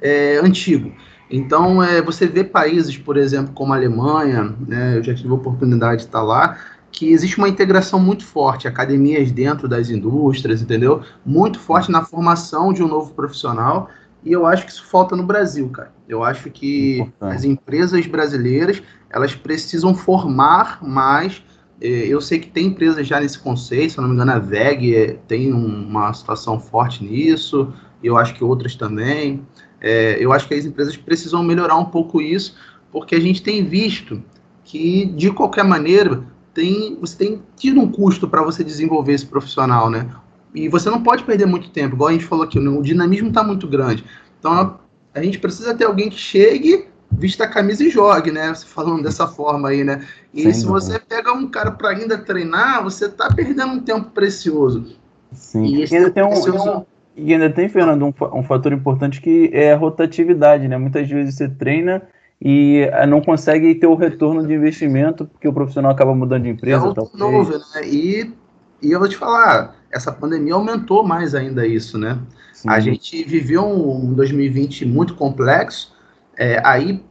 é, 0.00 0.38
antigo. 0.38 0.92
Então, 1.30 1.80
é, 1.80 2.02
você 2.02 2.26
vê 2.26 2.42
países, 2.42 2.96
por 2.96 3.16
exemplo, 3.16 3.52
como 3.54 3.72
a 3.72 3.76
Alemanha, 3.76 4.52
né, 4.66 4.98
eu 4.98 5.04
já 5.04 5.14
tive 5.14 5.28
a 5.28 5.34
oportunidade 5.34 5.98
de 5.98 6.08
estar 6.08 6.22
lá, 6.22 6.58
que 7.00 7.10
existe 7.10 7.38
uma 7.38 7.48
integração 7.48 7.98
muito 7.98 8.26
forte, 8.26 8.68
academias 8.68 9.32
dentro 9.32 9.66
das 9.66 9.88
indústrias, 9.88 10.60
entendeu? 10.60 11.00
Muito 11.24 11.58
forte 11.58 11.90
na 11.90 12.04
formação 12.04 12.74
de 12.74 12.82
um 12.82 12.88
novo 12.88 13.14
profissional. 13.14 13.88
E 14.22 14.30
eu 14.30 14.44
acho 14.44 14.66
que 14.66 14.70
isso 14.70 14.84
falta 14.84 15.16
no 15.16 15.22
Brasil, 15.22 15.66
cara. 15.70 15.94
Eu 16.06 16.22
acho 16.22 16.50
que 16.50 16.98
Importante. 16.98 17.34
as 17.34 17.44
empresas 17.44 18.06
brasileiras 18.06 18.82
elas 19.08 19.34
precisam 19.34 19.94
formar 19.94 20.84
mais. 20.86 21.42
É, 21.80 21.88
eu 21.88 22.20
sei 22.20 22.38
que 22.38 22.50
tem 22.50 22.66
empresas 22.66 23.06
já 23.06 23.18
nesse 23.18 23.38
conceito, 23.38 23.94
se 23.94 23.98
não 23.98 24.06
me 24.06 24.12
engano, 24.12 24.32
a 24.32 24.38
VEG 24.38 24.94
é, 24.94 25.12
tem 25.26 25.54
uma 25.54 26.12
situação 26.12 26.60
forte 26.60 27.02
nisso, 27.02 27.72
eu 28.04 28.18
acho 28.18 28.34
que 28.34 28.44
outras 28.44 28.76
também. 28.76 29.46
É, 29.80 30.18
eu 30.22 30.34
acho 30.34 30.46
que 30.46 30.52
as 30.52 30.66
empresas 30.66 30.98
precisam 30.98 31.42
melhorar 31.42 31.76
um 31.76 31.86
pouco 31.86 32.20
isso, 32.20 32.56
porque 32.92 33.14
a 33.14 33.20
gente 33.20 33.42
tem 33.42 33.64
visto 33.64 34.22
que, 34.64 35.06
de 35.06 35.30
qualquer 35.30 35.64
maneira, 35.64 36.22
tem, 36.54 36.96
você 37.00 37.16
tem 37.16 37.42
tido 37.56 37.80
um 37.80 37.90
custo 37.90 38.28
para 38.28 38.42
você 38.42 38.64
desenvolver 38.64 39.12
esse 39.12 39.26
profissional, 39.26 39.88
né? 39.90 40.08
E 40.54 40.68
você 40.68 40.90
não 40.90 41.02
pode 41.02 41.24
perder 41.24 41.46
muito 41.46 41.70
tempo, 41.70 41.94
igual 41.94 42.10
a 42.10 42.12
gente 42.12 42.24
falou 42.24 42.44
aqui, 42.44 42.58
o 42.58 42.82
dinamismo 42.82 43.28
está 43.28 43.42
muito 43.42 43.68
grande. 43.68 44.04
Então, 44.38 44.78
a 45.14 45.22
gente 45.22 45.38
precisa 45.38 45.74
ter 45.74 45.84
alguém 45.84 46.10
que 46.10 46.18
chegue, 46.18 46.86
vista 47.10 47.44
a 47.44 47.48
camisa 47.48 47.84
e 47.84 47.90
jogue, 47.90 48.30
né? 48.30 48.52
Falando 48.54 49.02
dessa 49.02 49.26
forma 49.26 49.68
aí, 49.68 49.84
né? 49.84 50.04
E 50.34 50.42
Sem 50.42 50.54
se 50.54 50.66
dúvida. 50.66 50.80
você 50.80 50.98
pega 50.98 51.32
um 51.32 51.48
cara 51.48 51.70
para 51.70 51.90
ainda 51.90 52.18
treinar, 52.18 52.82
você 52.82 53.06
está 53.06 53.32
perdendo 53.32 53.72
um 53.72 53.80
tempo 53.80 54.10
precioso. 54.10 54.96
Sim, 55.32 55.64
e, 55.64 55.84
e 55.84 55.96
ainda 55.96 56.10
tem 56.10 56.24
um, 56.24 56.30
precioso... 56.30 56.86
e 57.16 57.32
ainda 57.32 57.50
tem, 57.50 57.68
Fernando, 57.68 58.04
um, 58.06 58.38
um 58.38 58.42
fator 58.42 58.72
importante 58.72 59.20
que 59.20 59.50
é 59.52 59.72
a 59.72 59.76
rotatividade, 59.76 60.66
né? 60.66 60.76
Muitas 60.76 61.08
vezes 61.08 61.36
você 61.36 61.48
treina 61.48 62.02
e 62.40 62.88
eh, 62.90 63.06
não 63.06 63.20
consegue 63.20 63.74
ter 63.74 63.86
o 63.86 63.94
retorno 63.94 64.46
de 64.46 64.54
investimento 64.54 65.26
porque 65.26 65.46
o 65.46 65.52
profissional 65.52 65.92
acaba 65.92 66.14
mudando 66.14 66.44
de 66.44 66.50
empresa. 66.50 66.86
É 66.86 67.18
novo, 67.18 67.58
né? 67.58 67.86
E, 67.86 68.32
e 68.80 68.92
eu 68.92 68.98
vou 68.98 69.08
te 69.08 69.16
falar, 69.16 69.76
essa 69.90 70.10
pandemia 70.10 70.54
aumentou 70.54 71.06
mais 71.06 71.34
ainda 71.34 71.66
isso, 71.66 71.98
né? 71.98 72.18
Sim. 72.54 72.68
A 72.70 72.80
gente 72.80 73.22
viveu 73.24 73.64
um 73.66 74.14
2020 74.14 74.86
muito 74.86 75.14
complexo, 75.14 75.94
é, 76.36 76.62
aí 76.64 77.02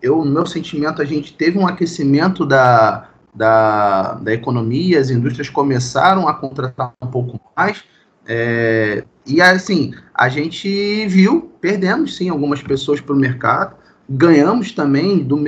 eu, 0.00 0.24
no 0.24 0.30
meu 0.30 0.46
sentimento, 0.46 1.02
a 1.02 1.04
gente 1.04 1.34
teve 1.34 1.58
um 1.58 1.66
aquecimento 1.66 2.46
da, 2.46 3.08
da, 3.34 4.14
da 4.14 4.32
economia, 4.32 4.98
as 4.98 5.10
indústrias 5.10 5.50
começaram 5.50 6.28
a 6.28 6.34
contratar 6.34 6.94
um 7.02 7.08
pouco 7.08 7.38
mais, 7.56 7.84
é, 8.26 9.04
e 9.26 9.40
assim, 9.40 9.92
a 10.14 10.28
gente 10.28 11.06
viu, 11.06 11.50
perdemos 11.60 12.16
sim 12.16 12.28
algumas 12.28 12.62
pessoas 12.62 13.00
para 13.00 13.14
o 13.14 13.18
mercado, 13.18 13.76
ganhamos 14.08 14.72
também 14.72 15.18
do, 15.18 15.38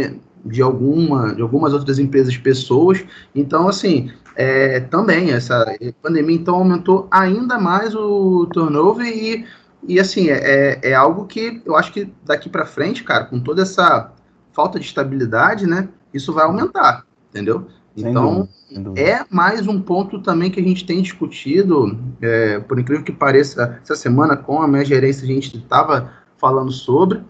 de, 0.45 0.63
alguma, 0.63 1.35
de 1.35 1.43
algumas 1.43 1.73
outras 1.73 1.99
empresas 1.99 2.37
pessoas. 2.37 3.05
Então, 3.35 3.69
assim, 3.69 4.11
é, 4.37 4.81
também 4.81 5.33
essa 5.33 5.77
pandemia 6.03 6.37
então 6.37 6.57
aumentou 6.57 7.09
ainda 7.11 7.59
mais 7.59 7.95
o 7.95 8.47
turnover 8.47 9.07
e, 9.07 9.47
e 9.87 9.99
assim, 9.99 10.29
é, 10.29 10.79
é, 10.83 10.91
é 10.91 10.95
algo 10.95 11.27
que 11.27 11.63
eu 11.65 11.77
acho 11.77 11.93
que 11.93 12.13
daqui 12.25 12.49
para 12.49 12.67
frente, 12.67 13.03
cara, 13.05 13.25
com 13.25 13.41
toda 13.41 13.63
essa 13.63 14.13
falta 14.53 14.79
de 14.79 14.87
estabilidade, 14.87 15.67
né, 15.67 15.89
isso 16.13 16.33
vai 16.33 16.45
aumentar, 16.45 17.05
entendeu? 17.31 17.67
Então, 17.97 18.49
é 18.97 19.25
mais 19.29 19.67
um 19.67 19.81
ponto 19.81 20.21
também 20.21 20.51
que 20.51 20.61
a 20.61 20.63
gente 20.63 20.87
tem 20.87 21.03
discutido, 21.03 21.99
é, 22.21 22.61
por 22.61 22.79
incrível 22.79 23.05
que 23.05 23.13
pareça, 23.13 23.79
essa 23.83 23.97
semana 23.97 24.37
com 24.37 24.63
a 24.63 24.69
minha 24.69 24.85
gerência 24.85 25.25
a 25.25 25.27
gente 25.27 25.57
estava 25.57 26.13
falando 26.39 26.71
sobre, 26.71 27.21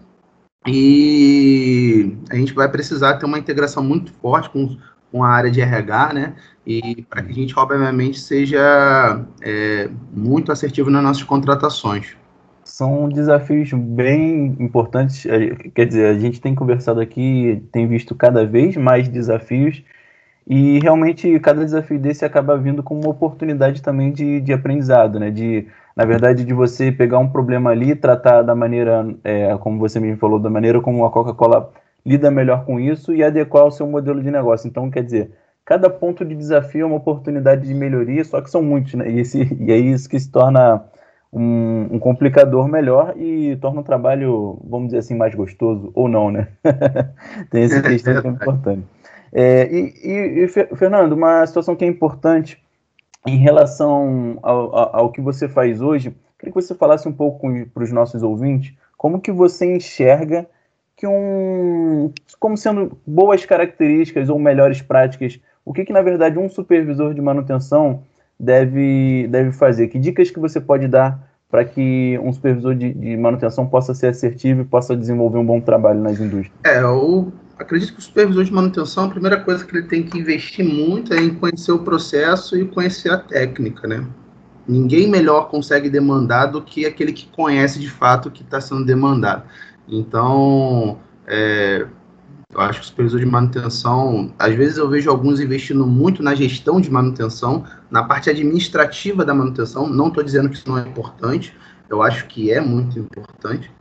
e 0.67 2.15
a 2.29 2.35
gente 2.35 2.53
vai 2.53 2.69
precisar 2.69 3.17
ter 3.17 3.25
uma 3.25 3.39
integração 3.39 3.83
muito 3.83 4.11
forte 4.13 4.49
com, 4.49 4.77
com 5.11 5.23
a 5.23 5.29
área 5.29 5.49
de 5.49 5.59
RH, 5.59 6.13
né? 6.13 6.35
E 6.65 7.01
para 7.09 7.23
que 7.23 7.31
a 7.31 7.33
gente, 7.33 7.57
obviamente, 7.57 8.19
seja 8.19 9.25
é, 9.41 9.89
muito 10.13 10.51
assertivo 10.51 10.89
nas 10.91 11.03
nossas 11.03 11.23
contratações. 11.23 12.15
São 12.63 13.09
desafios 13.09 13.73
bem 13.73 14.55
importantes. 14.59 15.23
Quer 15.73 15.85
dizer, 15.85 16.15
a 16.15 16.19
gente 16.19 16.39
tem 16.39 16.53
conversado 16.53 17.01
aqui, 17.01 17.63
tem 17.71 17.87
visto 17.87 18.13
cada 18.13 18.45
vez 18.45 18.77
mais 18.77 19.07
desafios, 19.09 19.83
e 20.47 20.79
realmente 20.79 21.39
cada 21.39 21.63
desafio 21.63 21.99
desse 21.99 22.23
acaba 22.23 22.57
vindo 22.57 22.83
com 22.83 22.99
uma 22.99 23.09
oportunidade 23.09 23.81
também 23.81 24.11
de, 24.11 24.39
de 24.41 24.53
aprendizado, 24.53 25.19
né? 25.19 25.31
De 25.31 25.67
na 25.95 26.05
verdade, 26.05 26.43
de 26.43 26.53
você 26.53 26.91
pegar 26.91 27.19
um 27.19 27.29
problema 27.29 27.71
ali, 27.71 27.95
tratar 27.95 28.41
da 28.41 28.55
maneira, 28.55 29.05
é, 29.23 29.55
como 29.57 29.79
você 29.79 29.99
me 29.99 30.15
falou, 30.15 30.39
da 30.39 30.49
maneira 30.49 30.81
como 30.81 31.05
a 31.05 31.11
Coca-Cola 31.11 31.71
lida 32.05 32.31
melhor 32.31 32.65
com 32.65 32.79
isso 32.79 33.13
e 33.13 33.23
adequar 33.23 33.65
o 33.65 33.71
seu 33.71 33.85
modelo 33.85 34.21
de 34.21 34.31
negócio. 34.31 34.67
Então, 34.67 34.89
quer 34.89 35.03
dizer, 35.03 35.31
cada 35.65 35.89
ponto 35.89 36.25
de 36.25 36.35
desafio 36.35 36.83
é 36.83 36.85
uma 36.85 36.95
oportunidade 36.95 37.67
de 37.67 37.73
melhoria, 37.73 38.23
só 38.23 38.41
que 38.41 38.49
são 38.49 38.63
muitos, 38.63 38.93
né? 38.95 39.09
E, 39.09 39.19
esse, 39.19 39.57
e 39.59 39.71
é 39.71 39.77
isso 39.77 40.09
que 40.09 40.19
se 40.19 40.31
torna 40.31 40.83
um, 41.31 41.87
um 41.91 41.99
complicador 41.99 42.67
melhor 42.67 43.13
e 43.17 43.55
torna 43.57 43.81
o 43.81 43.83
trabalho, 43.83 44.59
vamos 44.63 44.87
dizer 44.87 44.99
assim, 44.99 45.15
mais 45.15 45.35
gostoso, 45.35 45.91
ou 45.93 46.07
não, 46.07 46.31
né? 46.31 46.47
Tem 47.51 47.63
essa 47.63 47.81
questão 47.81 48.21
que 48.21 48.27
é 48.27 48.31
importante. 48.31 48.83
É, 49.33 49.69
e, 49.71 49.93
e, 50.03 50.43
e, 50.43 50.47
Fernando, 50.47 51.13
uma 51.13 51.45
situação 51.45 51.75
que 51.75 51.85
é 51.85 51.87
importante 51.87 52.61
em 53.25 53.37
relação 53.37 54.39
ao, 54.41 54.75
ao, 54.75 54.95
ao, 54.95 55.11
que 55.11 55.21
você 55.21 55.47
faz 55.47 55.81
hoje, 55.81 56.15
queria 56.39 56.53
que 56.53 56.61
você 56.61 56.73
falasse 56.73 57.07
um 57.07 57.13
pouco 57.13 57.47
para 57.73 57.83
os 57.83 57.91
nossos 57.91 58.23
ouvintes 58.23 58.73
como 58.97 59.19
que 59.19 59.31
você 59.31 59.65
enxerga 59.65 60.45
que 60.95 61.07
um 61.07 62.13
como 62.39 62.55
sendo 62.55 62.95
boas 63.05 63.43
características 63.43 64.29
ou 64.29 64.37
melhores 64.37 64.79
práticas, 64.79 65.39
o 65.65 65.73
que 65.73 65.83
que 65.83 65.91
na 65.91 66.03
verdade 66.03 66.37
um 66.37 66.47
supervisor 66.47 67.11
de 67.15 67.19
manutenção 67.19 68.03
deve 68.39 69.27
deve 69.27 69.51
fazer? 69.53 69.87
Que 69.87 69.97
dicas 69.97 70.29
que 70.29 70.39
você 70.39 70.61
pode 70.61 70.87
dar 70.87 71.19
para 71.49 71.65
que 71.65 72.19
um 72.23 72.31
supervisor 72.31 72.75
de, 72.75 72.93
de, 72.93 73.17
manutenção 73.17 73.65
possa 73.65 73.95
ser 73.95 74.07
assertivo 74.07 74.61
e 74.61 74.65
possa 74.65 74.95
desenvolver 74.95 75.39
um 75.39 75.45
bom 75.45 75.59
trabalho 75.59 75.99
nas 75.99 76.19
indústrias? 76.19 76.51
É, 76.63 76.85
o, 76.85 77.31
acredito 77.61 77.93
que 77.93 77.99
o 77.99 78.01
supervisor 78.01 78.43
de 78.43 78.53
manutenção, 78.53 79.05
a 79.05 79.09
primeira 79.09 79.39
coisa 79.39 79.65
que 79.65 79.75
ele 79.75 79.87
tem 79.87 80.03
que 80.03 80.17
investir 80.17 80.65
muito 80.65 81.13
é 81.13 81.21
em 81.21 81.33
conhecer 81.33 81.71
o 81.71 81.79
processo 81.79 82.57
e 82.57 82.67
conhecer 82.67 83.11
a 83.11 83.17
técnica, 83.17 83.87
né? 83.87 84.05
Ninguém 84.67 85.09
melhor 85.09 85.49
consegue 85.49 85.89
demandar 85.89 86.47
do 86.47 86.61
que 86.61 86.85
aquele 86.85 87.11
que 87.11 87.27
conhece 87.27 87.79
de 87.79 87.89
fato 87.89 88.27
o 88.27 88.31
que 88.31 88.43
está 88.43 88.61
sendo 88.61 88.85
demandado. 88.85 89.43
Então, 89.87 90.99
é, 91.27 91.87
eu 92.53 92.61
acho 92.61 92.79
que 92.79 92.85
o 92.85 92.89
supervisor 92.89 93.19
de 93.19 93.25
manutenção, 93.25 94.33
às 94.37 94.53
vezes 94.53 94.77
eu 94.77 94.89
vejo 94.89 95.09
alguns 95.09 95.39
investindo 95.39 95.87
muito 95.87 96.21
na 96.21 96.35
gestão 96.35 96.81
de 96.81 96.91
manutenção, 96.91 97.65
na 97.89 98.03
parte 98.03 98.29
administrativa 98.29 99.23
da 99.23 99.33
manutenção. 99.33 99.87
Não 99.87 100.09
estou 100.09 100.23
dizendo 100.23 100.49
que 100.49 100.55
isso 100.55 100.67
não 100.69 100.77
é 100.77 100.81
importante, 100.81 101.55
eu 101.89 102.01
acho 102.01 102.27
que 102.27 102.51
é 102.51 102.59
muito 102.61 102.99
importante, 102.99 103.71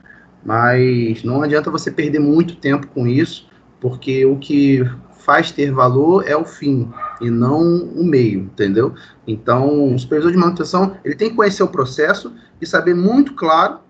mas 0.44 1.22
não 1.22 1.42
adianta 1.42 1.70
você 1.70 1.90
perder 1.90 2.20
muito 2.20 2.56
tempo 2.56 2.86
com 2.86 3.06
isso, 3.06 3.49
porque 3.80 4.24
o 4.26 4.36
que 4.36 4.84
faz 5.20 5.50
ter 5.50 5.70
valor 5.72 6.26
é 6.26 6.36
o 6.36 6.44
fim 6.44 6.90
e 7.20 7.30
não 7.30 7.60
o 7.60 8.04
meio, 8.04 8.40
entendeu? 8.40 8.94
Então, 9.26 9.94
o 9.94 9.98
supervisor 9.98 10.32
de 10.32 10.38
manutenção 10.38 10.96
ele 11.04 11.14
tem 11.14 11.30
que 11.30 11.36
conhecer 11.36 11.62
o 11.62 11.68
processo 11.68 12.34
e 12.60 12.66
saber 12.66 12.94
muito 12.94 13.34
claro 13.34 13.80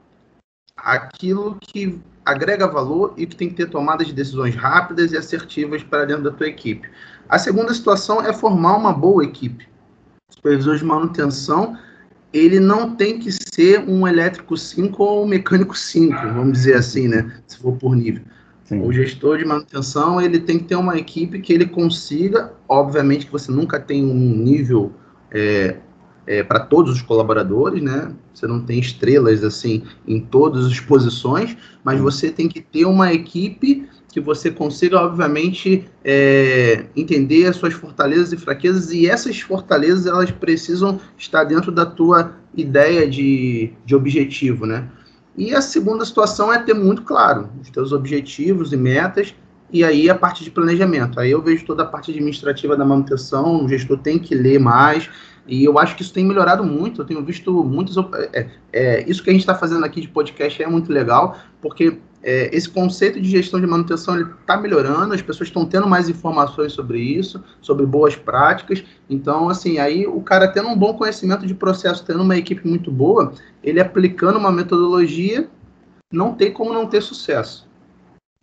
aquilo 0.77 1.57
que 1.61 2.01
agrega 2.25 2.67
valor 2.67 3.15
e 3.17 3.27
que 3.27 3.37
tem 3.37 3.49
que 3.49 3.55
ter 3.55 3.69
tomadas 3.69 4.07
de 4.07 4.13
decisões 4.13 4.55
rápidas 4.55 5.13
e 5.13 5.17
assertivas 5.17 5.83
para 5.83 6.05
dentro 6.05 6.25
da 6.25 6.31
tua 6.31 6.47
equipe. 6.47 6.89
A 7.29 7.39
segunda 7.39 7.73
situação 7.73 8.21
é 8.21 8.33
formar 8.33 8.77
uma 8.77 8.93
boa 8.93 9.25
equipe. 9.25 9.69
O 10.29 10.35
supervisor 10.35 10.77
de 10.77 10.85
manutenção, 10.85 11.77
ele 12.33 12.61
não 12.61 12.95
tem 12.95 13.19
que 13.19 13.31
ser 13.33 13.81
um 13.89 14.07
elétrico 14.07 14.57
5 14.57 15.03
ou 15.03 15.25
um 15.25 15.29
mecânico 15.29 15.77
5, 15.77 16.15
vamos 16.35 16.53
dizer 16.53 16.75
assim, 16.75 17.09
né, 17.09 17.35
se 17.47 17.59
for 17.59 17.77
por 17.77 17.97
nível. 17.97 18.23
Sim. 18.71 18.83
O 18.83 18.93
gestor 18.93 19.37
de 19.37 19.45
manutenção, 19.45 20.21
ele 20.21 20.39
tem 20.39 20.57
que 20.57 20.67
ter 20.67 20.77
uma 20.77 20.97
equipe 20.97 21.41
que 21.41 21.53
ele 21.53 21.67
consiga, 21.67 22.53
obviamente 22.69 23.27
que 23.27 23.33
você 23.33 23.51
nunca 23.51 23.81
tem 23.81 24.05
um 24.05 24.15
nível 24.15 24.93
é, 25.29 25.79
é, 26.25 26.45
para 26.45 26.61
todos 26.61 26.95
os 26.95 27.03
colaboradores, 27.03 27.83
né? 27.83 28.13
Você 28.33 28.47
não 28.47 28.61
tem 28.61 28.79
estrelas 28.79 29.43
assim 29.43 29.83
em 30.07 30.21
todas 30.21 30.67
as 30.67 30.79
posições, 30.79 31.57
mas 31.83 32.01
você 32.01 32.31
tem 32.31 32.47
que 32.47 32.61
ter 32.61 32.85
uma 32.85 33.13
equipe 33.13 33.89
que 34.13 34.21
você 34.21 34.53
consiga, 34.53 35.01
obviamente, 35.01 35.85
é, 36.05 36.85
entender 36.95 37.47
as 37.47 37.57
suas 37.57 37.75
fortalezas 37.75 38.33
e 38.33 38.37
fraquezas, 38.37 38.93
e 38.93 39.09
essas 39.09 39.41
fortalezas 39.41 40.07
elas 40.07 40.31
precisam 40.31 41.01
estar 41.19 41.43
dentro 41.43 41.73
da 41.73 41.85
tua 41.85 42.37
ideia 42.57 43.09
de, 43.09 43.73
de 43.85 43.97
objetivo, 43.97 44.65
né? 44.65 44.89
E 45.41 45.55
a 45.55 45.63
segunda 45.63 46.05
situação 46.05 46.53
é 46.53 46.59
ter 46.59 46.75
muito 46.75 47.01
claro 47.01 47.49
os 47.63 47.71
teus 47.71 47.93
objetivos 47.93 48.75
e 48.75 48.77
metas, 48.77 49.35
e 49.73 49.83
aí 49.83 50.11
a 50.11 50.15
parte 50.15 50.45
de 50.45 50.51
planejamento. 50.51 51.19
Aí 51.19 51.31
eu 51.31 51.41
vejo 51.41 51.65
toda 51.65 51.83
a 51.83 51.87
parte 51.87 52.11
administrativa 52.11 52.77
da 52.77 52.85
manutenção, 52.85 53.65
o 53.65 53.67
gestor 53.67 53.97
tem 53.97 54.19
que 54.19 54.35
ler 54.35 54.61
mais, 54.61 55.09
e 55.47 55.65
eu 55.65 55.79
acho 55.79 55.97
que 55.97 56.03
isso 56.03 56.13
tem 56.13 56.27
melhorado 56.27 56.63
muito. 56.63 57.01
Eu 57.01 57.07
tenho 57.07 57.25
visto 57.25 57.65
muitas. 57.65 57.97
É, 58.35 58.51
é, 58.71 59.11
isso 59.11 59.25
que 59.25 59.31
a 59.31 59.33
gente 59.33 59.41
está 59.41 59.55
fazendo 59.55 59.83
aqui 59.83 60.03
de 60.03 60.09
podcast 60.09 60.63
é 60.63 60.67
muito 60.67 60.93
legal, 60.93 61.39
porque 61.63 61.97
é, 62.23 62.55
esse 62.55 62.69
conceito 62.69 63.21
de 63.21 63.29
gestão 63.29 63.61
de 63.61 63.67
manutenção 63.67 64.21
está 64.21 64.57
melhorando, 64.57 65.15
as 65.15 65.23
pessoas 65.23 65.49
estão 65.49 65.65
tendo 65.65 65.89
mais 65.89 66.09
informações 66.09 66.73
sobre 66.73 66.99
isso, 66.99 67.43
sobre 67.61 67.87
boas 67.87 68.15
práticas. 68.15 68.85
Então, 69.09 69.49
assim, 69.49 69.79
aí 69.79 70.07
o 70.07 70.21
cara 70.21 70.49
tendo 70.49 70.69
um 70.69 70.77
bom 70.77 70.95
conhecimento 70.95 71.47
de 71.47 71.55
processo, 71.55 72.05
tendo 72.05 72.23
uma 72.23 72.37
equipe 72.37 72.67
muito 72.69 72.91
boa, 72.91 73.33
ele 73.63 73.81
aplicando 73.81 74.39
uma 74.39 74.53
metodologia, 74.53 75.49
não 76.13 76.35
tem 76.35 76.53
como 76.53 76.73
não 76.73 76.87
ter 76.87 77.01
sucesso. 77.01 77.69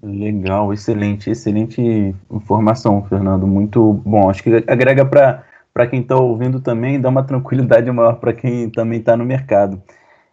Legal, 0.01 0.71
excelente, 0.73 1.29
excelente 1.29 2.15
informação, 2.31 3.03
Fernando. 3.07 3.47
Muito 3.47 3.93
bom. 4.05 4.29
Acho 4.29 4.43
que 4.43 4.63
agrega 4.67 5.03
para 5.03 5.87
quem 5.87 6.01
está 6.01 6.15
ouvindo 6.15 6.59
também, 6.59 7.01
dá 7.01 7.09
uma 7.09 7.23
tranquilidade 7.23 7.91
maior 7.91 8.13
para 8.19 8.33
quem 8.33 8.69
também 8.69 8.99
está 8.99 9.17
no 9.17 9.25
mercado. 9.25 9.81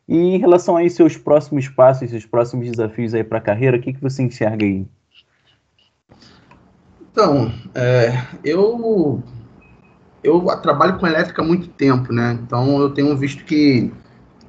E 0.06 0.16
em 0.16 0.38
relação 0.38 0.76
aí 0.76 0.90
seus 0.90 1.16
próximos 1.16 1.68
passos, 1.68 2.10
seus 2.10 2.26
próximos 2.26 2.70
desafios 2.70 3.14
aí 3.14 3.24
para 3.24 3.38
a 3.38 3.40
carreira, 3.40 3.76
o 3.76 3.80
que, 3.80 3.92
que 3.92 4.02
você 4.02 4.22
enxerga 4.22 4.64
aí? 4.64 4.86
Então, 7.10 7.52
é, 7.74 8.22
eu 8.44 9.22
eu 10.22 10.40
trabalho 10.62 10.98
com 10.98 11.06
elétrica 11.06 11.42
há 11.42 11.44
muito 11.44 11.68
tempo, 11.68 12.12
né? 12.12 12.38
Então 12.42 12.80
eu 12.80 12.90
tenho 12.90 13.16
visto 13.16 13.44
que 13.44 13.92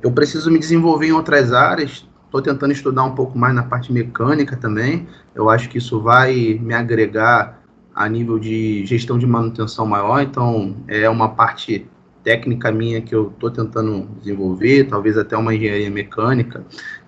eu 0.01 0.11
preciso 0.11 0.49
me 0.49 0.57
desenvolver 0.57 1.07
em 1.07 1.11
outras 1.11 1.53
áreas. 1.53 2.07
Estou 2.25 2.41
tentando 2.41 2.71
estudar 2.71 3.03
um 3.03 3.13
pouco 3.13 3.37
mais 3.37 3.53
na 3.53 3.63
parte 3.63 3.93
mecânica 3.93 4.55
também. 4.55 5.07
Eu 5.33 5.49
acho 5.49 5.69
que 5.69 5.77
isso 5.77 6.01
vai 6.01 6.59
me 6.61 6.73
agregar 6.73 7.61
a 7.93 8.09
nível 8.09 8.37
de 8.37 8.85
gestão 8.85 9.17
de 9.17 9.25
manutenção 9.25 9.85
maior, 9.85 10.21
então 10.21 10.75
é 10.87 11.09
uma 11.09 11.29
parte 11.29 11.87
técnica 12.25 12.71
minha 12.71 12.99
que 13.01 13.13
eu 13.13 13.29
estou 13.29 13.51
tentando 13.51 14.09
desenvolver, 14.19 14.85
talvez 14.85 15.15
até 15.15 15.38
uma 15.38 15.53
engenharia 15.53 15.91
mecânica, 15.91 16.65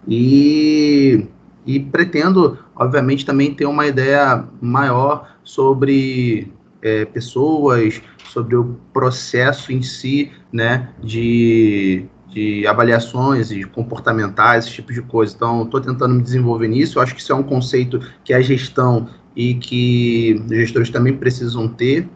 e, 0.08 1.26
e 1.66 1.80
pretendo, 1.80 2.60
obviamente, 2.76 3.26
também 3.26 3.54
ter 3.54 3.66
uma 3.66 3.88
ideia 3.88 4.48
maior 4.62 5.36
sobre 5.44 6.54
é, 6.84 7.04
pessoas, 7.06 8.00
sobre 8.32 8.56
o 8.56 8.78
processo 8.94 9.74
em 9.74 9.82
si, 9.82 10.32
né, 10.54 10.90
de, 11.04 12.06
de 12.30 12.68
avaliações 12.68 13.50
e 13.50 13.64
comportamentais, 13.64 14.66
esse 14.66 14.76
tipo 14.76 14.94
de 14.94 15.02
coisa. 15.02 15.34
Então, 15.36 15.64
estou 15.64 15.82
tentando 15.82 16.14
me 16.14 16.22
desenvolver 16.22 16.68
nisso. 16.68 17.00
Eu 17.00 17.02
acho 17.02 17.16
que 17.16 17.22
isso 17.22 17.32
é 17.32 17.36
um 17.36 17.44
conceito 17.44 18.00
que 18.24 18.34
a 18.34 18.42
gestão 18.42 19.10
e 19.36 19.56
que 19.56 20.44
gestores 20.50 20.92
também 20.92 21.14
precisam 21.14 21.68
ter. 21.68 22.08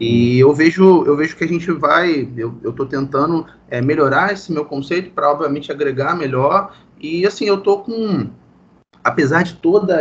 E 0.00 0.40
eu 0.40 0.54
vejo, 0.54 1.04
eu 1.04 1.14
vejo 1.14 1.36
que 1.36 1.44
a 1.44 1.46
gente 1.46 1.70
vai, 1.70 2.26
eu 2.34 2.70
estou 2.70 2.86
tentando 2.86 3.46
é, 3.68 3.82
melhorar 3.82 4.32
esse 4.32 4.50
meu 4.50 4.64
conceito 4.64 5.10
para, 5.10 5.30
obviamente, 5.30 5.70
agregar 5.70 6.16
melhor. 6.16 6.74
E, 6.98 7.26
assim, 7.26 7.44
eu 7.44 7.56
estou 7.56 7.82
com, 7.82 8.30
apesar 9.04 9.42
de 9.42 9.54
toda 9.54 10.00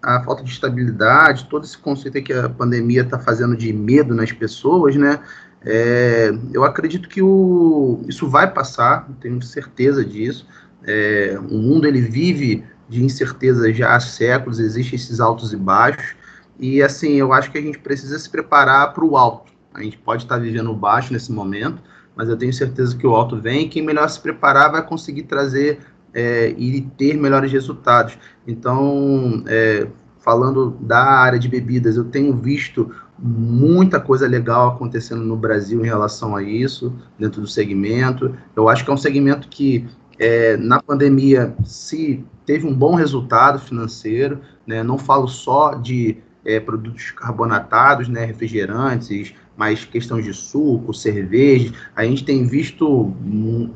a 0.00 0.22
falta 0.22 0.44
de 0.44 0.50
estabilidade, 0.50 1.48
todo 1.50 1.64
esse 1.64 1.76
conceito 1.76 2.22
que 2.22 2.32
a 2.32 2.48
pandemia 2.48 3.02
está 3.02 3.18
fazendo 3.18 3.56
de 3.56 3.72
medo 3.72 4.14
nas 4.14 4.30
pessoas, 4.30 4.94
né? 4.94 5.18
É, 5.62 6.30
eu 6.54 6.64
acredito 6.64 7.08
que 7.08 7.20
o, 7.20 8.02
isso 8.08 8.28
vai 8.28 8.50
passar, 8.50 9.08
tenho 9.20 9.42
certeza 9.42 10.04
disso. 10.04 10.46
É, 10.84 11.36
o 11.50 11.58
mundo 11.58 11.86
ele 11.86 12.00
vive 12.00 12.64
de 12.88 13.04
incerteza 13.04 13.72
já 13.72 13.94
há 13.94 14.00
séculos, 14.00 14.58
existem 14.58 14.94
esses 14.94 15.20
altos 15.20 15.52
e 15.52 15.56
baixos. 15.56 16.14
E 16.60 16.82
assim, 16.82 17.14
eu 17.14 17.32
acho 17.32 17.50
que 17.50 17.56
a 17.56 17.62
gente 17.62 17.78
precisa 17.78 18.18
se 18.18 18.28
preparar 18.28 18.92
para 18.92 19.04
o 19.04 19.16
alto. 19.16 19.50
A 19.72 19.82
gente 19.82 19.96
pode 19.96 20.24
estar 20.24 20.38
vivendo 20.38 20.70
o 20.70 20.76
baixo 20.76 21.12
nesse 21.12 21.32
momento, 21.32 21.80
mas 22.14 22.28
eu 22.28 22.36
tenho 22.36 22.52
certeza 22.52 22.94
que 22.94 23.06
o 23.06 23.14
alto 23.14 23.40
vem 23.40 23.68
quem 23.68 23.82
melhor 23.82 24.08
se 24.08 24.20
preparar 24.20 24.70
vai 24.70 24.86
conseguir 24.86 25.22
trazer 25.22 25.78
é, 26.12 26.54
e 26.58 26.82
ter 26.98 27.16
melhores 27.16 27.50
resultados. 27.50 28.18
Então, 28.46 29.42
é, 29.46 29.86
falando 30.18 30.76
da 30.80 31.02
área 31.02 31.38
de 31.38 31.48
bebidas, 31.48 31.96
eu 31.96 32.04
tenho 32.04 32.36
visto 32.36 32.90
muita 33.18 33.98
coisa 33.98 34.26
legal 34.26 34.68
acontecendo 34.68 35.22
no 35.22 35.36
Brasil 35.36 35.80
em 35.80 35.88
relação 35.88 36.36
a 36.36 36.42
isso, 36.42 36.92
dentro 37.18 37.40
do 37.40 37.46
segmento. 37.46 38.34
Eu 38.54 38.68
acho 38.68 38.84
que 38.84 38.90
é 38.90 38.94
um 38.94 38.98
segmento 38.98 39.48
que, 39.48 39.86
é, 40.18 40.56
na 40.56 40.82
pandemia, 40.82 41.54
se 41.64 42.24
teve 42.44 42.66
um 42.66 42.74
bom 42.74 42.94
resultado 42.94 43.58
financeiro, 43.58 44.40
né? 44.66 44.82
não 44.82 44.98
falo 44.98 45.28
só 45.28 45.74
de 45.74 46.18
é, 46.44 46.58
produtos 46.60 47.10
carbonatados, 47.10 48.08
né, 48.08 48.24
refrigerantes, 48.24 49.34
mais 49.56 49.84
questões 49.84 50.24
de 50.24 50.32
suco, 50.32 50.94
cerveja. 50.94 51.72
A 51.94 52.04
gente 52.04 52.24
tem 52.24 52.46
visto 52.46 53.14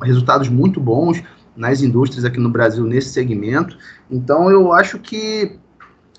resultados 0.01 0.49
muito 0.49 0.79
bons 0.79 1.21
nas 1.55 1.81
indústrias 1.81 2.25
aqui 2.25 2.39
no 2.39 2.49
Brasil 2.49 2.83
nesse 2.83 3.09
segmento. 3.09 3.77
Então, 4.09 4.49
eu 4.49 4.73
acho 4.73 4.99
que 4.99 5.59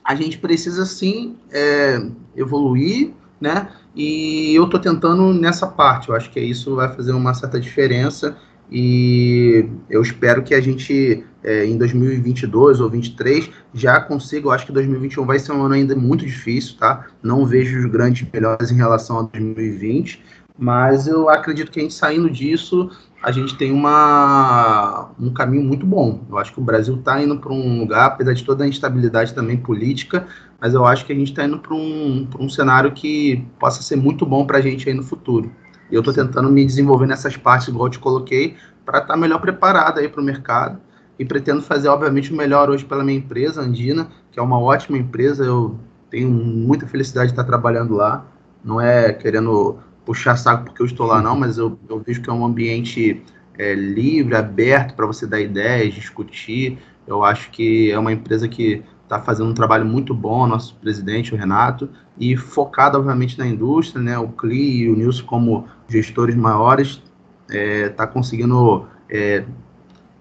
a 0.04 0.14
gente 0.14 0.38
precisa 0.38 0.86
sim 0.86 1.36
é, 1.50 2.00
evoluir, 2.36 3.12
né? 3.40 3.68
E 3.94 4.54
eu 4.54 4.64
estou 4.64 4.78
tentando 4.78 5.34
nessa 5.34 5.66
parte. 5.66 6.08
Eu 6.08 6.14
acho 6.14 6.30
que 6.30 6.38
isso 6.38 6.76
vai 6.76 6.94
fazer 6.94 7.12
uma 7.12 7.34
certa 7.34 7.58
diferença 7.58 8.36
e 8.70 9.68
eu 9.88 10.02
espero 10.02 10.42
que 10.42 10.54
a 10.54 10.60
gente 10.60 11.24
é, 11.46 11.64
em 11.64 11.78
2022 11.78 12.80
ou 12.80 12.90
2023 12.90 13.50
já 13.72 14.00
consiga. 14.00 14.48
Eu 14.48 14.50
acho 14.50 14.66
que 14.66 14.72
2021 14.72 15.24
vai 15.24 15.38
ser 15.38 15.52
um 15.52 15.62
ano 15.62 15.74
ainda 15.74 15.94
muito 15.94 16.26
difícil, 16.26 16.76
tá? 16.76 17.06
Não 17.22 17.46
vejo 17.46 17.78
os 17.78 17.86
grandes 17.86 18.28
melhores 18.32 18.70
em 18.70 18.76
relação 18.76 19.20
a 19.20 19.22
2020, 19.22 20.22
mas 20.58 21.06
eu 21.06 21.28
acredito 21.28 21.70
que 21.70 21.78
a 21.78 21.82
gente 21.82 21.94
saindo 21.94 22.28
disso, 22.28 22.90
a 23.22 23.30
gente 23.30 23.56
tem 23.56 23.72
uma, 23.72 25.10
um 25.20 25.32
caminho 25.32 25.62
muito 25.62 25.86
bom. 25.86 26.24
Eu 26.28 26.38
acho 26.38 26.52
que 26.52 26.60
o 26.60 26.64
Brasil 26.64 26.96
está 26.96 27.22
indo 27.22 27.38
para 27.38 27.52
um 27.52 27.78
lugar, 27.78 28.06
apesar 28.06 28.32
de 28.32 28.44
toda 28.44 28.64
a 28.64 28.68
instabilidade 28.68 29.34
também 29.34 29.56
política, 29.56 30.26
mas 30.60 30.74
eu 30.74 30.84
acho 30.84 31.04
que 31.04 31.12
a 31.12 31.16
gente 31.16 31.30
está 31.30 31.44
indo 31.44 31.58
para 31.58 31.74
um, 31.74 32.26
um 32.40 32.48
cenário 32.48 32.90
que 32.92 33.44
possa 33.58 33.82
ser 33.82 33.96
muito 33.96 34.26
bom 34.26 34.46
para 34.46 34.58
a 34.58 34.60
gente 34.60 34.88
aí 34.88 34.94
no 34.94 35.02
futuro. 35.02 35.50
E 35.90 35.94
eu 35.94 36.00
estou 36.00 36.12
tentando 36.12 36.50
me 36.50 36.64
desenvolver 36.64 37.06
nessas 37.06 37.36
partes, 37.36 37.68
igual 37.68 37.86
eu 37.86 37.90
te 37.90 37.98
coloquei, 37.98 38.56
para 38.84 38.98
estar 38.98 39.14
tá 39.14 39.16
melhor 39.16 39.40
preparado 39.40 39.98
aí 39.98 40.08
para 40.08 40.20
o 40.20 40.24
mercado. 40.24 40.80
E 41.18 41.24
pretendo 41.24 41.62
fazer, 41.62 41.88
obviamente, 41.88 42.32
o 42.32 42.36
melhor 42.36 42.68
hoje 42.68 42.84
pela 42.84 43.02
minha 43.02 43.18
empresa, 43.18 43.62
Andina, 43.62 44.08
que 44.30 44.38
é 44.38 44.42
uma 44.42 44.60
ótima 44.60 44.98
empresa. 44.98 45.44
Eu 45.44 45.78
tenho 46.10 46.28
muita 46.28 46.86
felicidade 46.86 47.28
de 47.28 47.32
estar 47.32 47.44
trabalhando 47.44 47.94
lá. 47.94 48.26
Não 48.62 48.80
é 48.80 49.12
querendo 49.12 49.78
puxar 50.04 50.36
saco 50.36 50.64
porque 50.66 50.82
eu 50.82 50.86
estou 50.86 51.06
lá, 51.06 51.20
não, 51.20 51.36
mas 51.36 51.58
eu, 51.58 51.78
eu 51.88 51.98
vejo 52.00 52.22
que 52.22 52.30
é 52.30 52.32
um 52.32 52.44
ambiente 52.44 53.22
é, 53.58 53.74
livre, 53.74 54.36
aberto 54.36 54.94
para 54.94 55.06
você 55.06 55.26
dar 55.26 55.40
ideias, 55.40 55.94
discutir. 55.94 56.78
Eu 57.06 57.24
acho 57.24 57.50
que 57.50 57.90
é 57.90 57.98
uma 57.98 58.12
empresa 58.12 58.46
que 58.48 58.82
está 59.06 59.20
fazendo 59.20 59.50
um 59.50 59.54
trabalho 59.54 59.86
muito 59.86 60.12
bom, 60.12 60.46
nosso 60.46 60.74
presidente, 60.76 61.32
o 61.32 61.36
Renato, 61.36 61.88
e 62.18 62.36
focado, 62.36 62.98
obviamente, 62.98 63.38
na 63.38 63.46
indústria, 63.46 64.02
né? 64.02 64.18
O 64.18 64.28
CLI 64.28 64.82
e 64.82 64.90
o 64.90 64.96
Nilson, 64.96 65.24
como 65.24 65.66
gestores 65.88 66.34
maiores, 66.34 67.02
está 67.48 67.56
é, 67.56 67.88
tá 67.88 68.06
conseguindo 68.06 68.86
é, 69.08 69.44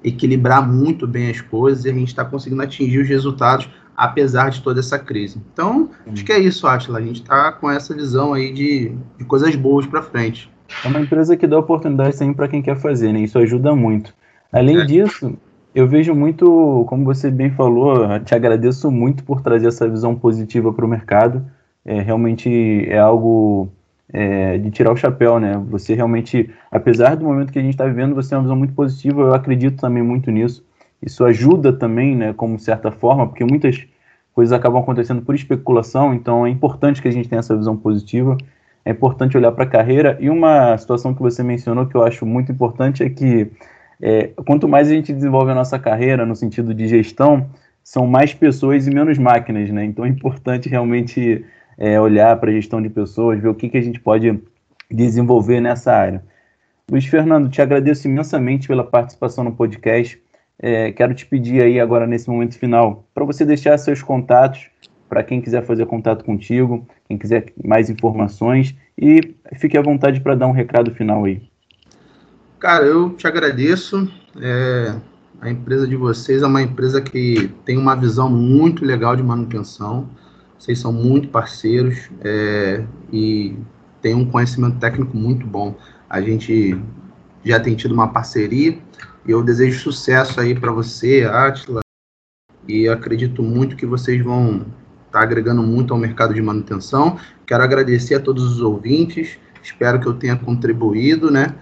equilibrar 0.04 0.68
muito 0.68 1.08
bem 1.08 1.30
as 1.30 1.42
coisas 1.42 1.84
e 1.86 1.90
a 1.90 1.94
gente 1.94 2.10
está 2.10 2.24
conseguindo 2.24 2.62
atingir 2.62 3.00
os 3.00 3.10
resultados 3.10 3.68
apesar 3.98 4.50
de 4.50 4.62
toda 4.62 4.80
essa 4.80 5.00
crise. 5.00 5.42
Então, 5.54 5.90
acho 6.12 6.24
que 6.24 6.32
é 6.32 6.40
isso, 6.40 6.68
Atila. 6.68 7.00
A 7.00 7.02
gente 7.02 7.22
está 7.22 7.52
com 7.54 7.72
essa 7.72 7.96
visão 7.96 8.34
aí 8.34 8.52
de, 8.52 8.94
de 9.18 9.26
coisas 9.26 9.56
boas 9.56 9.86
para 9.86 10.02
frente. 10.02 10.52
É 10.84 10.88
uma 10.88 11.00
empresa 11.00 11.38
que 11.38 11.48
dá 11.48 11.58
oportunidade 11.58 12.16
sempre 12.16 12.36
para 12.36 12.48
quem 12.48 12.62
quer 12.62 12.78
fazer, 12.78 13.14
né? 13.14 13.22
Isso 13.22 13.40
ajuda 13.40 13.74
muito. 13.74 14.14
Além 14.52 14.80
é. 14.80 14.86
disso, 14.86 15.38
eu 15.76 15.86
vejo 15.88 16.16
muito, 16.16 16.86
como 16.88 17.04
você 17.04 17.30
bem 17.30 17.52
falou, 17.52 18.08
te 18.22 18.34
agradeço 18.34 18.90
muito 18.90 19.26
por 19.26 19.42
trazer 19.42 19.68
essa 19.68 19.88
visão 19.90 20.16
positiva 20.16 20.72
para 20.72 20.86
o 20.86 20.88
mercado. 20.88 21.46
É, 21.84 22.00
realmente 22.00 22.86
é 22.90 22.98
algo 22.98 23.68
é, 24.12 24.58
de 24.58 24.72
tirar 24.72 24.94
o 24.94 24.96
chapéu, 24.96 25.38
né? 25.38 25.62
Você 25.70 25.94
realmente, 25.94 26.50
apesar 26.72 27.16
do 27.16 27.26
momento 27.26 27.52
que 27.52 27.60
a 27.60 27.62
gente 27.62 27.74
está 27.74 27.86
vivendo, 27.86 28.16
você 28.16 28.30
tem 28.30 28.38
uma 28.38 28.44
visão 28.44 28.56
muito 28.56 28.74
positiva, 28.74 29.22
eu 29.22 29.34
acredito 29.34 29.82
também 29.82 30.02
muito 30.02 30.32
nisso. 30.32 30.66
Isso 31.02 31.26
ajuda 31.26 31.74
também, 31.74 32.16
né, 32.16 32.34
como 32.34 32.58
certa 32.58 32.90
forma, 32.90 33.28
porque 33.28 33.44
muitas 33.44 33.86
coisas 34.34 34.54
acabam 34.54 34.82
acontecendo 34.82 35.22
por 35.22 35.36
especulação, 35.36 36.14
então 36.14 36.46
é 36.46 36.50
importante 36.50 37.02
que 37.02 37.08
a 37.08 37.12
gente 37.12 37.28
tenha 37.28 37.40
essa 37.40 37.56
visão 37.56 37.76
positiva, 37.76 38.38
é 38.86 38.92
importante 38.92 39.36
olhar 39.38 39.52
para 39.52 39.66
a 39.66 39.68
carreira. 39.68 40.18
E 40.22 40.30
uma 40.30 40.78
situação 40.78 41.14
que 41.14 41.22
você 41.22 41.44
mencionou 41.44 41.86
que 41.86 41.96
eu 41.96 42.04
acho 42.04 42.26
muito 42.26 42.52
importante 42.52 43.04
é 43.04 43.10
que 43.10 43.52
é, 44.02 44.28
quanto 44.46 44.68
mais 44.68 44.90
a 44.90 44.92
gente 44.92 45.14
desenvolve 45.14 45.52
a 45.52 45.56
nossa 45.56 45.80
carreira 45.80 46.26
no 46.26 46.36
sentido 46.36 46.74
de 46.74 46.88
gestão, 46.88 47.50
são 47.84 48.08
mais 48.08 48.34
pessoas 48.34 48.88
e 48.88 48.92
menos 48.92 49.18
máquinas, 49.18 49.70
né? 49.70 49.86
Então 49.86 50.06
é 50.06 50.10
importante 50.10 50.68
realmente 50.68 51.46
é, 51.78 52.00
olhar 52.00 52.36
para 52.38 52.50
a 52.50 52.54
gestão 52.54 52.82
de 52.82 52.90
pessoas, 52.90 53.40
ver 53.40 53.48
o 53.48 53.56
que, 53.56 53.70
que 53.70 53.78
a 53.78 53.82
gente 53.82 54.00
pode 54.00 54.42
desenvolver 54.90 55.62
nessa 55.62 55.94
área. 55.94 56.24
Luiz 56.90 57.06
Fernando, 57.06 57.50
te 57.50 57.62
agradeço 57.62 58.08
imensamente 58.08 58.68
pela 58.68 58.84
participação 58.84 59.44
no 59.44 59.52
podcast. 59.52 60.22
É, 60.60 60.92
quero 60.92 61.14
te 61.14 61.26
pedir 61.26 61.62
aí 61.62 61.80
agora 61.80 62.08
nesse 62.08 62.30
momento 62.30 62.58
final 62.58 63.06
para 63.14 63.26
você 63.26 63.44
deixar 63.44 63.78
seus 63.78 64.02
contatos 64.02 64.70
para 65.10 65.24
quem 65.24 65.42
quiser 65.42 65.64
fazer 65.64 65.86
contato 65.86 66.24
contigo, 66.24 66.88
quem 67.08 67.18
quiser 67.18 67.54
mais 67.64 67.90
informações 67.90 68.76
e 68.98 69.36
fique 69.56 69.78
à 69.78 69.82
vontade 69.82 70.22
para 70.22 70.36
dar 70.36 70.48
um 70.48 70.52
recado 70.52 70.94
final 70.94 71.26
aí. 71.26 71.42
Cara, 72.60 72.86
eu 72.86 73.12
te 73.12 73.28
agradeço. 73.28 74.10
É, 74.42 74.96
a 75.42 75.50
empresa 75.50 75.86
de 75.88 75.96
vocês 75.96 76.42
é 76.42 76.48
uma 76.48 76.62
empresa 76.62 77.02
que 77.02 77.52
tem 77.66 77.78
uma 77.78 77.96
visão 77.96 78.30
muito 78.30 78.86
legal 78.86 79.16
de 79.16 79.22
manutenção. 79.22 80.10
Vocês 80.58 80.80
são 80.80 80.92
muito 80.92 81.28
parceiros 81.28 82.10
é, 82.22 82.84
e 83.12 83.58
tem 84.02 84.16
um 84.16 84.26
conhecimento 84.26 84.80
técnico 84.80 85.16
muito 85.18 85.46
bom. 85.46 85.76
A 86.10 86.22
gente 86.22 86.80
já 87.44 87.60
tem 87.60 87.76
tido 87.76 87.94
uma 87.94 88.08
parceria 88.08 88.80
e 89.28 89.32
eu 89.32 89.44
desejo 89.44 89.80
sucesso 89.80 90.40
aí 90.40 90.58
para 90.58 90.72
você, 90.72 91.28
Atila, 91.30 91.82
e 92.68 92.88
acredito 92.88 93.44
muito 93.44 93.76
que 93.76 93.86
vocês 93.86 94.24
vão 94.24 94.66
estar 95.08 95.20
tá 95.20 95.22
agregando 95.22 95.62
muito 95.62 95.94
ao 95.94 96.00
mercado 96.00 96.34
de 96.34 96.42
manutenção. 96.42 97.20
Quero 97.46 97.64
agradecer 97.64 98.16
a 98.16 98.20
todos 98.20 98.44
os 98.44 98.62
ouvintes, 98.62 99.38
espero 99.62 100.00
que 100.00 100.08
eu 100.08 100.14
tenha 100.14 100.38
contribuído, 100.38 101.30
né? 101.30 101.54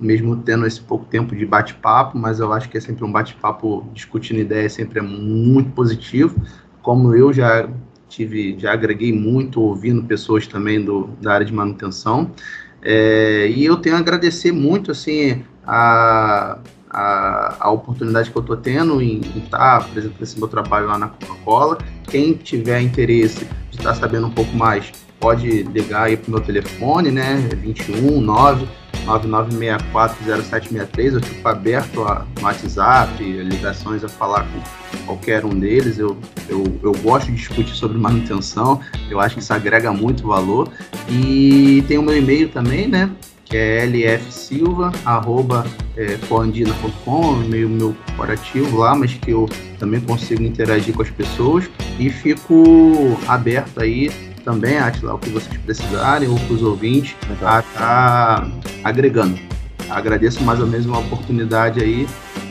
Mesmo 0.00 0.36
tendo 0.36 0.66
esse 0.66 0.80
pouco 0.80 1.04
tempo 1.04 1.36
de 1.36 1.44
bate-papo, 1.44 2.16
mas 2.16 2.40
eu 2.40 2.52
acho 2.52 2.68
que 2.68 2.78
é 2.78 2.80
sempre 2.80 3.04
um 3.04 3.12
bate-papo 3.12 3.86
discutindo 3.92 4.40
ideias, 4.40 4.72
sempre 4.72 4.98
é 4.98 5.02
muito 5.02 5.70
positivo. 5.72 6.40
Como 6.82 7.14
eu 7.14 7.32
já 7.32 7.68
tive, 8.08 8.58
já 8.58 8.72
agreguei 8.72 9.12
muito 9.12 9.60
ouvindo 9.62 10.02
pessoas 10.02 10.46
também 10.46 10.82
do, 10.82 11.08
da 11.20 11.34
área 11.34 11.46
de 11.46 11.52
manutenção. 11.52 12.30
É, 12.82 13.48
e 13.48 13.64
eu 13.64 13.76
tenho 13.76 13.96
a 13.96 13.98
agradecer 13.98 14.52
muito 14.52 14.90
assim 14.90 15.42
a, 15.66 16.58
a, 16.90 17.56
a 17.60 17.70
oportunidade 17.70 18.30
que 18.30 18.36
eu 18.36 18.40
estou 18.40 18.56
tendo 18.56 19.00
em 19.00 19.20
estar 19.20 19.58
tá 19.58 19.76
apresentando 19.76 20.22
esse 20.22 20.38
meu 20.38 20.48
trabalho 20.48 20.86
lá 20.86 20.98
na 20.98 21.08
Coca-Cola. 21.08 21.78
Quem 22.04 22.34
tiver 22.34 22.80
interesse 22.80 23.46
de 23.70 23.76
estar 23.78 23.90
tá 23.90 23.94
sabendo 23.94 24.26
um 24.26 24.30
pouco 24.30 24.54
mais, 24.56 24.90
pode 25.20 25.62
ligar 25.64 26.04
aí 26.04 26.16
para 26.16 26.28
o 26.28 26.30
meu 26.32 26.40
telefone, 26.40 27.10
né? 27.10 27.36
21 27.62 28.20
9 28.20 28.66
99640763. 29.06 31.14
Eu 31.14 31.22
fico 31.22 31.48
aberto 31.48 32.02
a, 32.02 32.26
WhatsApp, 32.40 33.22
ligações 33.22 34.04
a 34.04 34.08
falar 34.08 34.44
com 34.44 34.60
qualquer 35.06 35.44
um 35.44 35.58
deles. 35.58 35.98
Eu, 35.98 36.16
eu, 36.48 36.64
eu 36.82 36.92
gosto 37.02 37.26
de 37.26 37.36
discutir 37.36 37.74
sobre 37.74 37.98
manutenção, 38.02 38.80
eu 39.08 39.20
acho 39.20 39.36
que 39.36 39.42
isso 39.42 39.52
agrega 39.52 39.92
muito 39.92 40.26
valor. 40.26 40.68
E 41.08 41.84
tem 41.88 41.98
o 41.98 42.02
meu 42.02 42.16
e-mail 42.16 42.48
também, 42.48 42.86
né? 42.86 43.10
Que 43.44 43.56
é 43.56 43.84
lfsilva, 43.84 44.92
arroba, 45.04 45.66
é, 45.96 46.16
meio 47.48 47.68
meu 47.68 47.96
corporativo 48.06 48.78
lá, 48.78 48.94
mas 48.94 49.14
que 49.14 49.32
eu 49.32 49.48
também 49.76 50.00
consigo 50.00 50.44
interagir 50.44 50.94
com 50.94 51.02
as 51.02 51.10
pessoas. 51.10 51.68
E 51.98 52.08
fico 52.10 53.18
aberto 53.26 53.80
aí 53.80 54.29
também, 54.40 54.78
Atila, 54.78 55.14
o 55.14 55.18
que 55.18 55.30
vocês 55.30 55.56
precisarem, 55.58 56.28
ou 56.28 56.38
para 56.38 56.54
os 56.54 56.62
ouvintes, 56.62 57.16
a 57.42 57.62
tá 57.62 58.50
agregando. 58.84 59.38
Agradeço 59.88 60.42
mais 60.42 60.60
ou 60.60 60.66
menos 60.66 60.86
uma 60.86 60.98
oportunidade 60.98 61.82
aí 61.82 62.06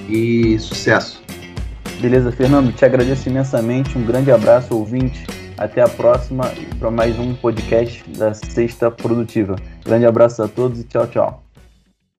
e 0.09 0.57
sucesso. 0.59 1.21
Beleza, 2.01 2.31
Fernando, 2.31 2.73
te 2.73 2.85
agradeço 2.85 3.29
imensamente. 3.29 3.97
Um 3.97 4.05
grande 4.05 4.31
abraço, 4.31 4.75
ouvinte. 4.75 5.25
Até 5.57 5.81
a 5.81 5.89
próxima 5.89 6.49
para 6.79 6.89
mais 6.89 7.19
um 7.19 7.33
podcast 7.33 8.09
da 8.17 8.33
Sexta 8.33 8.89
Produtiva. 8.89 9.57
Grande 9.83 10.05
abraço 10.05 10.41
a 10.41 10.47
todos 10.47 10.79
e 10.79 10.83
tchau, 10.85 11.05
tchau. 11.07 11.48